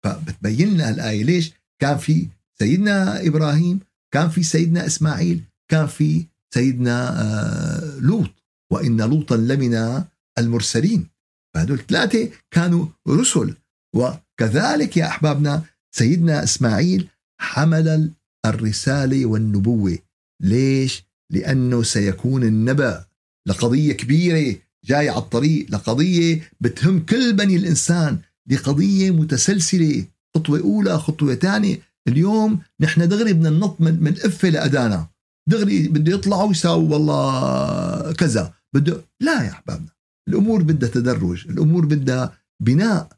فبتبين 0.04 0.74
لنا 0.74 0.90
الآية 0.90 1.24
ليش 1.24 1.52
كان 1.82 1.98
في 1.98 2.28
سيدنا 2.60 3.28
إبراهيم 3.28 3.80
كان 4.14 4.30
في 4.30 4.44
سيدنا 4.44 4.86
إسماعيل 4.86 5.44
كان 5.72 5.88
في 5.88 6.26
سيدنا 6.54 7.22
آه، 7.22 8.00
لوط 8.00 8.30
وإن 8.72 9.02
لوطا 9.02 9.38
لمن 9.38 10.04
المرسلين. 10.38 11.08
فهذول 11.54 11.80
ثلاثة 11.80 12.30
كانوا 12.52 12.86
رسل. 13.08 13.56
وكذلك 13.96 14.98
يا 14.98 15.08
أحبابنا 15.08 15.64
سيدنا 15.96 16.44
إسماعيل 16.44 17.08
حمل 17.40 18.12
الرسالة 18.46 19.26
والنبوة. 19.26 19.98
ليش؟ 20.42 21.04
لأنه 21.32 21.84
سيكون 21.84 22.44
النبأ. 22.44 23.06
لقضية 23.48 23.94
كبيرة 23.94 24.56
جاي 24.86 25.10
على 25.10 25.20
الطريق 25.20 25.66
لقضية 25.70 26.52
بتهم 26.62 27.06
كل 27.06 27.34
بني 27.34 27.56
الإنسان. 27.56 28.20
لقضية 28.52 29.12
متسلسلة 29.12 30.06
خطوة 30.36 30.60
أولى 30.60 30.98
خطوة 31.00 31.36
ثانية. 31.36 31.80
اليوم 32.08 32.60
نحن 32.82 33.08
دغري 33.08 33.34
بدنا 33.34 33.50
ننط 33.50 33.82
من, 33.82 34.04
من 34.04 34.12
إفة 34.12 34.50
لأدانا 34.50 35.08
دغري 35.50 35.88
بده 35.88 36.14
يطلعوا 36.14 36.52
يساووا 36.52 36.90
والله 36.90 38.12
كذا. 38.12 38.54
بده 38.76 39.02
لا 39.22 39.44
يا 39.44 39.52
أحبابنا. 39.52 39.90
الأمور 40.30 40.64
بدها 40.64 40.90
تدرج. 40.90 41.48
الأمور 41.50 41.86
بدها 41.86 42.34
بناء. 42.64 43.10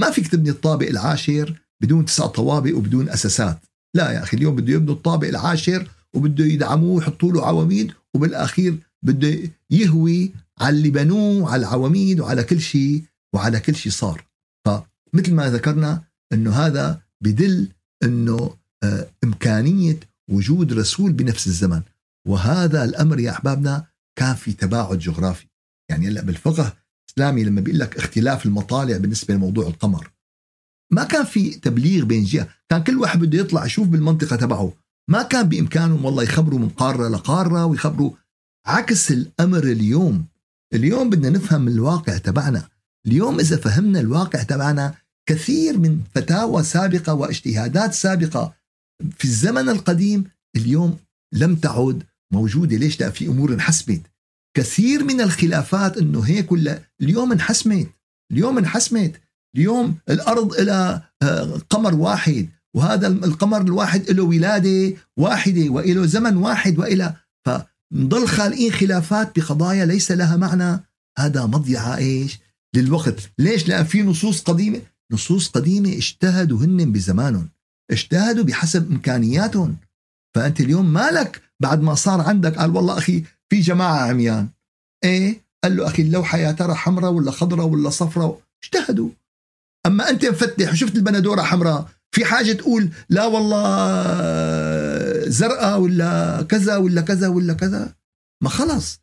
ما 0.00 0.10
فيك 0.10 0.28
تبني 0.28 0.50
الطابق 0.50 0.88
العاشر 0.88 1.60
بدون 1.82 2.04
تسع 2.04 2.26
طوابق 2.26 2.76
وبدون 2.76 3.08
أساسات. 3.08 3.58
لا 3.96 4.10
يا 4.10 4.22
أخي 4.22 4.36
اليوم 4.36 4.56
بده 4.56 4.72
يبنوا 4.72 4.94
الطابق 4.94 5.28
العاشر 5.28 5.90
وبده 6.14 6.44
يدعموه 6.44 6.94
ويحطوا 6.94 7.32
له 7.32 7.46
عواميد 7.46 7.92
وبالأخير 8.14 8.78
بده 9.02 9.50
يهوي 9.70 10.32
على 10.60 10.76
اللي 10.76 10.90
بنوه 10.90 11.52
على 11.52 11.60
العواميد 11.60 12.20
وعلى 12.20 12.44
كل 12.44 12.60
شيء 12.60 13.02
وعلى 13.34 13.60
كل 13.60 13.74
شيء 13.74 13.92
صار. 13.92 14.24
فمثل 15.14 15.34
ما 15.34 15.50
ذكرنا 15.50 16.02
أنه 16.32 16.52
هذا 16.52 17.02
بدل 17.20 17.68
أنه 18.02 18.56
آه، 18.82 19.10
إمكانية 19.24 20.00
وجود 20.30 20.72
رسول 20.72 21.12
بنفس 21.12 21.46
الزمن. 21.46 21.82
وهذا 22.28 22.84
الأمر 22.84 23.20
يا 23.20 23.30
أحبابنا 23.30 23.86
كان 24.18 24.34
في 24.34 24.52
تباعد 24.52 24.98
جغرافي. 24.98 25.46
يعني 25.90 26.08
هلأ 26.08 26.22
بالفقه 26.22 26.76
الإسلامي 27.08 27.44
لما 27.44 27.60
بيقول 27.60 27.80
لك 27.80 27.96
اختلاف 27.96 28.46
المطالع 28.46 28.96
بالنسبة 28.96 29.34
لموضوع 29.34 29.66
القمر 29.66 30.10
ما 30.92 31.04
كان 31.04 31.24
في 31.24 31.50
تبليغ 31.50 32.04
بين 32.04 32.24
جهة. 32.24 32.48
كان 32.68 32.82
كل 32.82 32.98
واحد 32.98 33.20
بده 33.20 33.38
يطلع 33.38 33.64
يشوف 33.66 33.88
بالمنطقة 33.88 34.36
تبعه. 34.36 34.72
ما 35.10 35.22
كان 35.22 35.48
بإمكانهم 35.48 36.04
والله 36.04 36.22
يخبروا 36.22 36.58
من 36.58 36.68
قارة 36.68 37.08
لقارة 37.08 37.64
ويخبروا. 37.64 38.12
عكس 38.66 39.12
الأمر 39.12 39.64
اليوم. 39.64 40.26
اليوم 40.74 41.10
بدنا 41.10 41.30
نفهم 41.30 41.68
الواقع 41.68 42.18
تبعنا. 42.18 42.68
اليوم 43.06 43.40
إذا 43.40 43.56
فهمنا 43.56 44.00
الواقع 44.00 44.42
تبعنا 44.42 45.03
كثير 45.28 45.78
من 45.78 46.00
فتاوى 46.14 46.62
سابقة 46.62 47.14
واجتهادات 47.14 47.94
سابقة 47.94 48.54
في 49.18 49.24
الزمن 49.24 49.68
القديم 49.68 50.24
اليوم 50.56 50.98
لم 51.34 51.56
تعد 51.56 52.02
موجودة. 52.32 52.76
ليش؟ 52.76 52.96
في 52.96 53.26
أمور 53.26 53.52
انحسمت 53.52 54.02
كثير 54.56 55.04
من 55.04 55.20
الخلافات 55.20 55.96
إنه 55.98 56.20
هيك 56.20 56.52
ولا 56.52 56.82
اليوم 57.00 57.32
انحسمت. 57.32 57.88
اليوم 58.32 58.58
انحسمت. 58.58 59.20
اليوم 59.56 59.98
الأرض 60.10 60.54
إلى 60.54 61.02
آه، 61.22 61.58
قمر 61.70 61.94
واحد 61.94 62.48
وهذا 62.76 63.06
القمر 63.06 63.60
الواحد 63.60 64.10
له 64.10 64.22
ولادة 64.22 64.96
واحدة 65.16 65.68
وله 65.70 66.06
زمن 66.06 66.36
واحد 66.36 66.78
وإلى 66.78 67.14
ف 67.46 67.50
نضل 67.92 68.28
خالقين 68.28 68.72
خلافات 68.72 69.38
بقضايا 69.38 69.86
ليس 69.86 70.12
لها 70.12 70.36
معنى. 70.36 70.80
هذا 71.18 71.46
مضيعة 71.46 71.96
إيش؟ 71.96 72.38
للوقت. 72.76 73.30
ليش؟ 73.38 73.68
لأن 73.68 73.84
في 73.84 74.02
نصوص 74.02 74.42
قديمة 74.42 74.80
نصوص 75.12 75.48
قديمة 75.48 75.92
اجتهدوا 75.92 76.58
هن 76.58 76.92
بزمانهم 76.92 77.48
اجتهدوا 77.90 78.44
بحسب 78.44 78.90
إمكانياتهم. 78.92 79.76
فأنت 80.34 80.60
اليوم 80.60 80.92
مالك 80.92 81.42
بعد 81.60 81.82
ما 81.82 81.94
صار 81.94 82.20
عندك؟ 82.20 82.58
قال 82.58 82.76
والله 82.76 82.98
أخي 82.98 83.24
في 83.48 83.60
جماعة 83.60 84.08
عميان. 84.08 84.48
إيه؟ 85.04 85.44
قال 85.64 85.76
له 85.76 85.86
أخي 85.86 86.02
اللوحة 86.02 86.38
يا 86.38 86.52
ترى 86.52 86.74
حمراء 86.74 87.12
ولا 87.12 87.30
خضراء 87.30 87.66
ولا 87.66 87.90
صفراء؟ 87.90 88.40
اجتهدوا. 88.64 89.10
أما 89.86 90.10
أنت 90.10 90.24
مفتح 90.26 90.72
وشفت 90.72 90.96
البندورة 90.96 91.42
حمراء 91.42 91.88
في 92.14 92.24
حاجة 92.24 92.52
تقول 92.52 92.90
لا 93.08 93.26
والله 93.26 93.64
زرقاء 95.28 95.80
ولا 95.80 96.42
كذا 96.42 96.76
ولا 96.76 97.00
كذا 97.00 97.28
ولا 97.28 97.54
كذا؟ 97.54 97.94
ما 98.42 98.48
خلص 98.48 99.00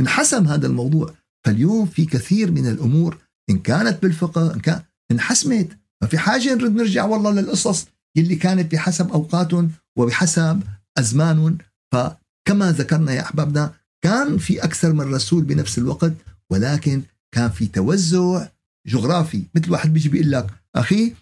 انحسم 0.00 0.46
هذا 0.46 0.66
الموضوع. 0.66 1.14
فاليوم 1.46 1.86
في 1.86 2.04
كثير 2.04 2.50
من 2.50 2.66
الأمور 2.66 3.18
إن 3.50 3.58
كانت 3.58 4.02
بالفقه 4.02 4.54
إن 4.54 4.60
كان 4.60 4.82
انحسمت. 5.10 5.68
ما 6.02 6.08
في 6.08 6.18
حاجة 6.18 6.54
نرد 6.54 6.74
نرجع 6.74 7.04
والله 7.04 7.30
للقصص 7.30 7.86
اللي 8.16 8.36
كانت 8.36 8.72
بحسب 8.72 9.10
اوقاتهم 9.12 9.70
وبحسب 9.98 10.62
ازمانهم 10.98 11.58
فكما 11.92 12.72
ذكرنا 12.72 13.12
يا 13.12 13.20
أحبابنا 13.20 13.74
كان 14.04 14.38
في 14.38 14.64
أكثر 14.64 14.92
من 14.92 15.14
رسول 15.14 15.44
بنفس 15.44 15.78
الوقت 15.78 16.12
ولكن 16.52 17.02
كان 17.34 17.50
في 17.50 17.66
توزع 17.66 18.48
جغرافي. 18.86 19.42
مثل 19.54 19.72
واحد 19.72 19.92
بيجي 19.92 20.08
بيقول 20.08 20.30
لك 20.30 20.46
أخي 20.76 21.14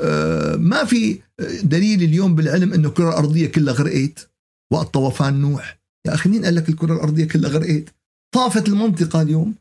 آه، 0.00 0.56
ما 0.56 0.84
في 0.84 1.20
دليل 1.62 2.02
اليوم 2.02 2.34
بالعلم 2.34 2.72
إنه 2.72 2.88
الكرة 2.88 3.08
الأرضية 3.08 3.46
كلها 3.46 3.74
غرقت؟ 3.74 4.30
وقت 4.72 4.94
طوفان 4.94 5.40
نوح. 5.40 5.80
يا 6.06 6.14
أخي 6.14 6.28
مين 6.28 6.44
قال 6.44 6.54
لك 6.54 6.68
الكرة 6.68 6.94
الأرضية 6.94 7.24
كلها 7.24 7.50
غرقت؟ 7.50 7.94
طافت 8.34 8.68
المنطقة 8.68 9.22
اليوم. 9.22 9.54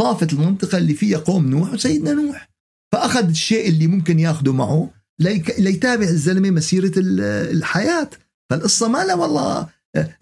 طافت 0.00 0.32
المنطقة 0.32 0.78
اللي 0.78 0.94
فيها 0.94 1.18
قوم 1.18 1.50
نوح 1.50 1.72
وسيدنا 1.72 2.12
نوح. 2.12 2.51
فأخذ 2.92 3.28
الشيء 3.28 3.68
اللي 3.68 3.86
ممكن 3.86 4.18
ياخذه 4.18 4.52
معه 4.52 4.90
ليتابع 5.58 6.04
الزلمة 6.04 6.50
مسيرة 6.50 6.92
الحياة. 6.96 8.10
فالقصة 8.50 8.88
ما 8.88 9.04
لها 9.04 9.14
والله 9.14 9.68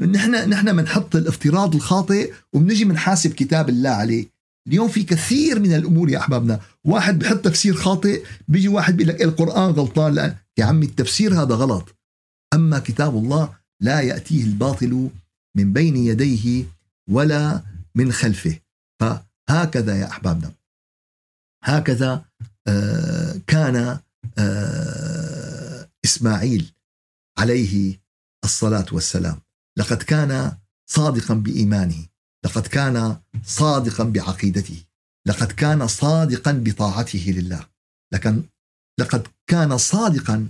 نحن 0.00 0.50
نحن 0.50 0.76
بنحط 0.76 1.16
الافتراض 1.16 1.74
الخاطئ 1.74 2.33
وبنجي 2.52 2.85
بنحاسب 2.85 3.33
كتاب 3.33 3.68
الله 3.68 3.90
عليه. 3.90 4.26
اليوم 4.68 4.88
في 4.88 5.02
كثير 5.02 5.61
من 5.61 5.74
الأمور 5.74 6.11
يا 6.11 6.18
أحبابنا. 6.18 6.61
واحد 6.85 7.18
بحط 7.18 7.37
تفسير 7.37 7.74
خاطئ 7.74 8.24
بيجي 8.48 8.68
واحد 8.68 8.96
بيقول 8.96 9.14
لك 9.14 9.22
القرآن 9.22 9.70
غلطان. 9.70 10.14
لا 10.14 10.37
يا 10.59 10.64
عمي 10.64 10.87
التفسير 10.87 11.42
هذا 11.42 11.54
غلط. 11.54 11.96
أما 12.54 12.78
كتاب 12.78 13.16
الله 13.16 13.54
لا 13.80 14.00
يأتيه 14.00 14.44
الباطل 14.44 15.11
من 15.56 15.72
بين 15.72 15.96
يديه 15.96 16.64
ولا 17.11 17.62
من 17.94 18.12
خلفه. 18.12 18.59
فهكذا 19.00 19.96
يا 19.96 20.06
أحبابنا. 20.06 20.52
هكذا 21.64 22.24
كان 23.46 24.01
آه، 24.38 25.88
إسماعيل 26.05 26.73
عليه 27.38 28.01
الصلاة 28.44 28.87
والسلام. 28.92 29.40
لقد 29.79 30.03
كان 30.03 30.57
صادقا 30.90 31.35
بإيمانه. 31.35 32.07
لقد 32.44 32.66
كان 32.66 33.20
صادقا 33.44 34.05
بعقيدته. 34.05 34.85
لقد 35.27 35.53
كان 35.53 35.87
صادقا 35.87 36.53
بطاعته 36.53 37.35
لله. 37.37 37.66
لكن 38.12 38.44
لقد 39.01 39.27
كان 39.46 39.79
صادقا 39.79 40.49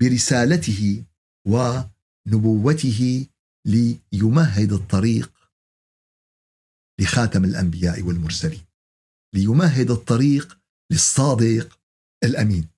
برسالته 0.00 1.04
ونبوته 1.46 3.26
ليمهد 3.66 4.72
الطريق 4.72 5.32
لخاتم 7.00 7.44
الأنبياء 7.44 8.02
والمرسلين. 8.02 8.64
ليمهد 9.34 9.90
الطريق 9.90 10.58
للصادق 10.92 11.78
الأمين 12.24 12.68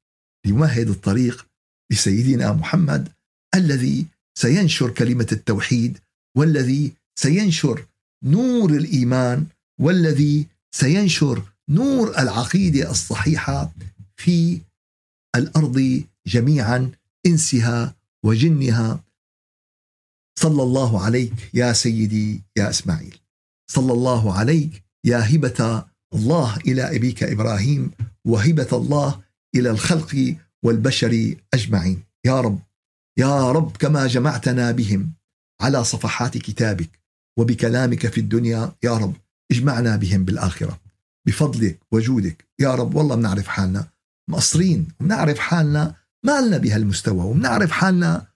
ليمهد 0.46 0.88
الطريق 0.88 1.46
لسيدنا 1.92 2.52
محمد 2.52 3.08
الذي 3.54 4.06
سينشر 4.38 4.90
كلمة 4.90 5.26
التوحيد 5.32 5.98
والذي 6.36 6.92
سينشر 7.18 7.86
نور 8.24 8.70
الإيمان 8.70 9.46
والذي 9.80 10.46
سينشر 10.74 11.42
نور 11.68 12.18
العقيدة 12.18 12.90
الصحيحة 12.90 13.72
في 14.16 14.60
الأرض 15.36 16.04
جميعا 16.26 16.92
إنسها 17.26 17.94
وجنها. 18.24 19.04
صلى 20.38 20.62
الله 20.62 21.04
عليك 21.04 21.50
يا 21.54 21.72
سيدي 21.72 22.42
يا 22.56 22.70
إسماعيل. 22.70 23.18
صلى 23.70 23.92
الله 23.92 24.38
عليك 24.38 24.84
يا 25.04 25.18
هبة 25.34 25.89
الله 26.14 26.56
إلى 26.56 26.96
أبيك 26.96 27.22
إبراهيم 27.22 27.90
وهبة 28.24 28.68
الله 28.72 29.20
إلى 29.54 29.70
الخلق 29.70 30.36
والبشر 30.62 31.34
أجمعين. 31.54 32.02
يا 32.26 32.40
رب 32.40 32.58
يا 33.18 33.52
رب 33.52 33.76
كما 33.76 34.06
جمعتنا 34.06 34.70
بهم 34.70 35.12
على 35.62 35.84
صفحات 35.84 36.38
كتابك 36.38 36.90
وبكلامك 37.38 38.06
في 38.06 38.20
الدنيا 38.20 38.72
يا 38.82 38.96
رب 38.96 39.14
اجمعنا 39.52 39.96
بهم 39.96 40.24
بالآخرة. 40.24 40.80
بفضلك 41.26 41.78
وجودك 41.92 42.44
يا 42.58 42.74
رب 42.74 42.94
والله 42.94 43.16
بنعرف 43.16 43.48
حالنا 43.48 43.88
مقصرين 44.30 44.88
وبنعرف 45.00 45.38
حالنا 45.38 45.94
ما 46.24 46.40
لنا 46.40 46.58
بهالمستوى 46.58 47.24
وبنعرف 47.24 47.70
حالنا 47.70 48.26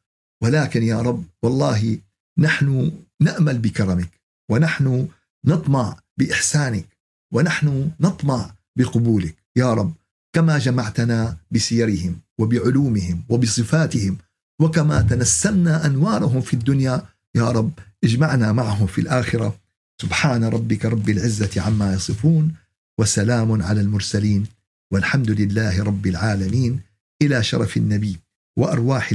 ولكن 0.43 0.83
يا 0.83 1.01
رب 1.01 1.25
والله 1.43 1.99
نحن 2.39 2.93
نأمل 3.21 3.59
بكرمك 3.59 4.21
ونحن 4.51 5.09
نطمع 5.45 5.97
بإحسانك 6.19 6.87
ونحن 7.33 7.91
نطمع 8.01 8.55
بقبولك 8.77 9.37
يا 9.57 9.75
رب 9.75 9.95
كما 10.33 10.59
جمعتنا 10.59 11.37
بسيرهم 11.51 12.21
وبعلومهم 12.39 13.25
وبصفاتهم 13.29 14.19
وكما 14.61 15.03
تنسمنا 15.03 15.87
أنوارهم 15.87 16.41
في 16.41 16.55
الدنيا 16.55 17.07
يا 17.35 17.51
رب 17.51 17.73
اجمعنا 18.05 18.53
معهم 18.53 18.87
في 18.87 19.01
الآخرة. 19.01 19.59
سبحان 20.03 20.45
ربك 20.45 20.85
رب 20.85 21.09
العزة 21.09 21.63
عما 21.63 21.95
يصفون 21.95 22.55
وسلام 22.99 23.63
على 23.63 23.81
المرسلين 23.81 24.47
والحمد 24.93 25.31
لله 25.31 25.83
رب 25.83 26.07
العالمين 26.07 26.81
إلى 27.23 27.43
شرف 27.43 27.77
النبي 27.77 28.19
وأرواح 28.59 29.15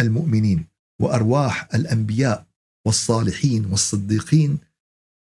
المؤمنين 0.00 0.66
وأرواح 1.00 1.68
الأنبياء 1.74 2.46
والصالحين 2.86 3.66
والصديقين. 3.66 4.58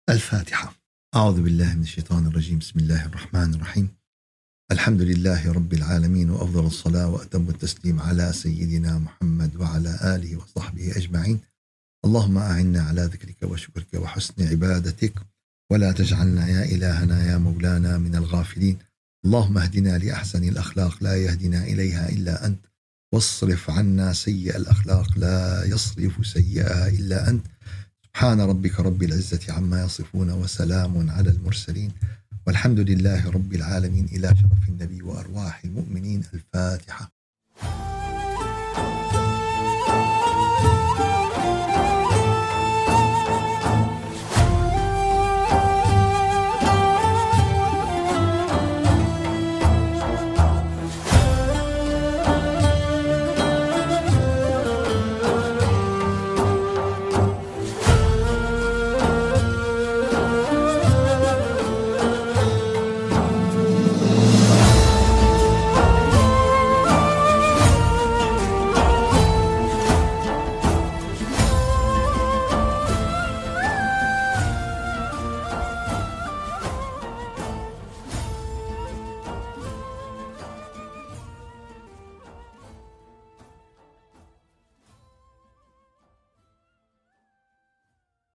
الفاتحة. 0.10 0.81
أعوذ 1.15 1.41
بالله 1.41 1.76
من 1.76 1.82
الشيطان 1.82 2.28
الرجيم. 2.28 2.60
بسم 2.60 2.80
الله 2.80 3.06
الرحمن 3.06 3.54
الرحيم. 3.54 3.88
الحمد 4.71 5.02
لله 5.02 5.52
رب 5.52 5.74
العالمين 5.74 6.30
وأفضل 6.30 6.65
الصلاة 6.65 7.08
وأتم 7.08 7.50
التسليم 7.50 8.02
على 8.02 8.34
سيدنا 8.34 8.97
محمد 8.97 9.56
وعلى 9.56 10.00
آله 10.04 10.38
وصحبه 10.38 10.97
أجمعين. 10.97 11.39
اللهم 12.06 12.38
أعنا 12.38 12.82
على 12.82 13.02
ذكرك 13.02 13.43
وشكرك 13.43 13.93
وحسن 13.93 14.47
عبادتك 14.47 15.13
ولا 15.71 15.91
تجعلنا 15.91 16.47
يا 16.47 16.63
إلهنا 16.63 17.32
يا 17.32 17.38
مولانا 17.38 17.97
من 17.97 18.15
الغافلين. 18.15 18.78
اللهم 19.26 19.58
اهدنا 19.58 19.97
لأحسن 19.97 20.43
الأخلاق 20.43 21.04
لا 21.04 21.15
يهدنا 21.15 21.63
إليها 21.63 22.10
إلا 22.10 22.45
أنت. 22.45 22.65
واصرف 23.13 23.69
عنا 23.69 24.13
سيء 24.13 24.58
الأخلاق 24.58 25.17
لا 25.17 25.65
يصرف 25.65 26.28
سيئها 26.28 26.88
إلا 26.88 27.30
أنت. 27.30 27.45
سبحان 28.15 28.41
ربك 28.41 28.80
رب 28.80 29.04
العزة 29.04 29.54
عما 29.54 29.84
يصفون 29.84 30.32
وسلام 30.32 31.10
على 31.10 31.30
المرسلين. 31.30 31.91
والحمد 32.47 32.80
لله 32.80 33.30
رب 33.30 33.54
العالمين. 33.54 34.06
إلى 34.06 34.28
شرف 34.28 34.69
النبي 34.69 35.02
وأرواح 35.02 35.62
المؤمنين. 35.65 36.24
الفاتحة. 36.34 37.20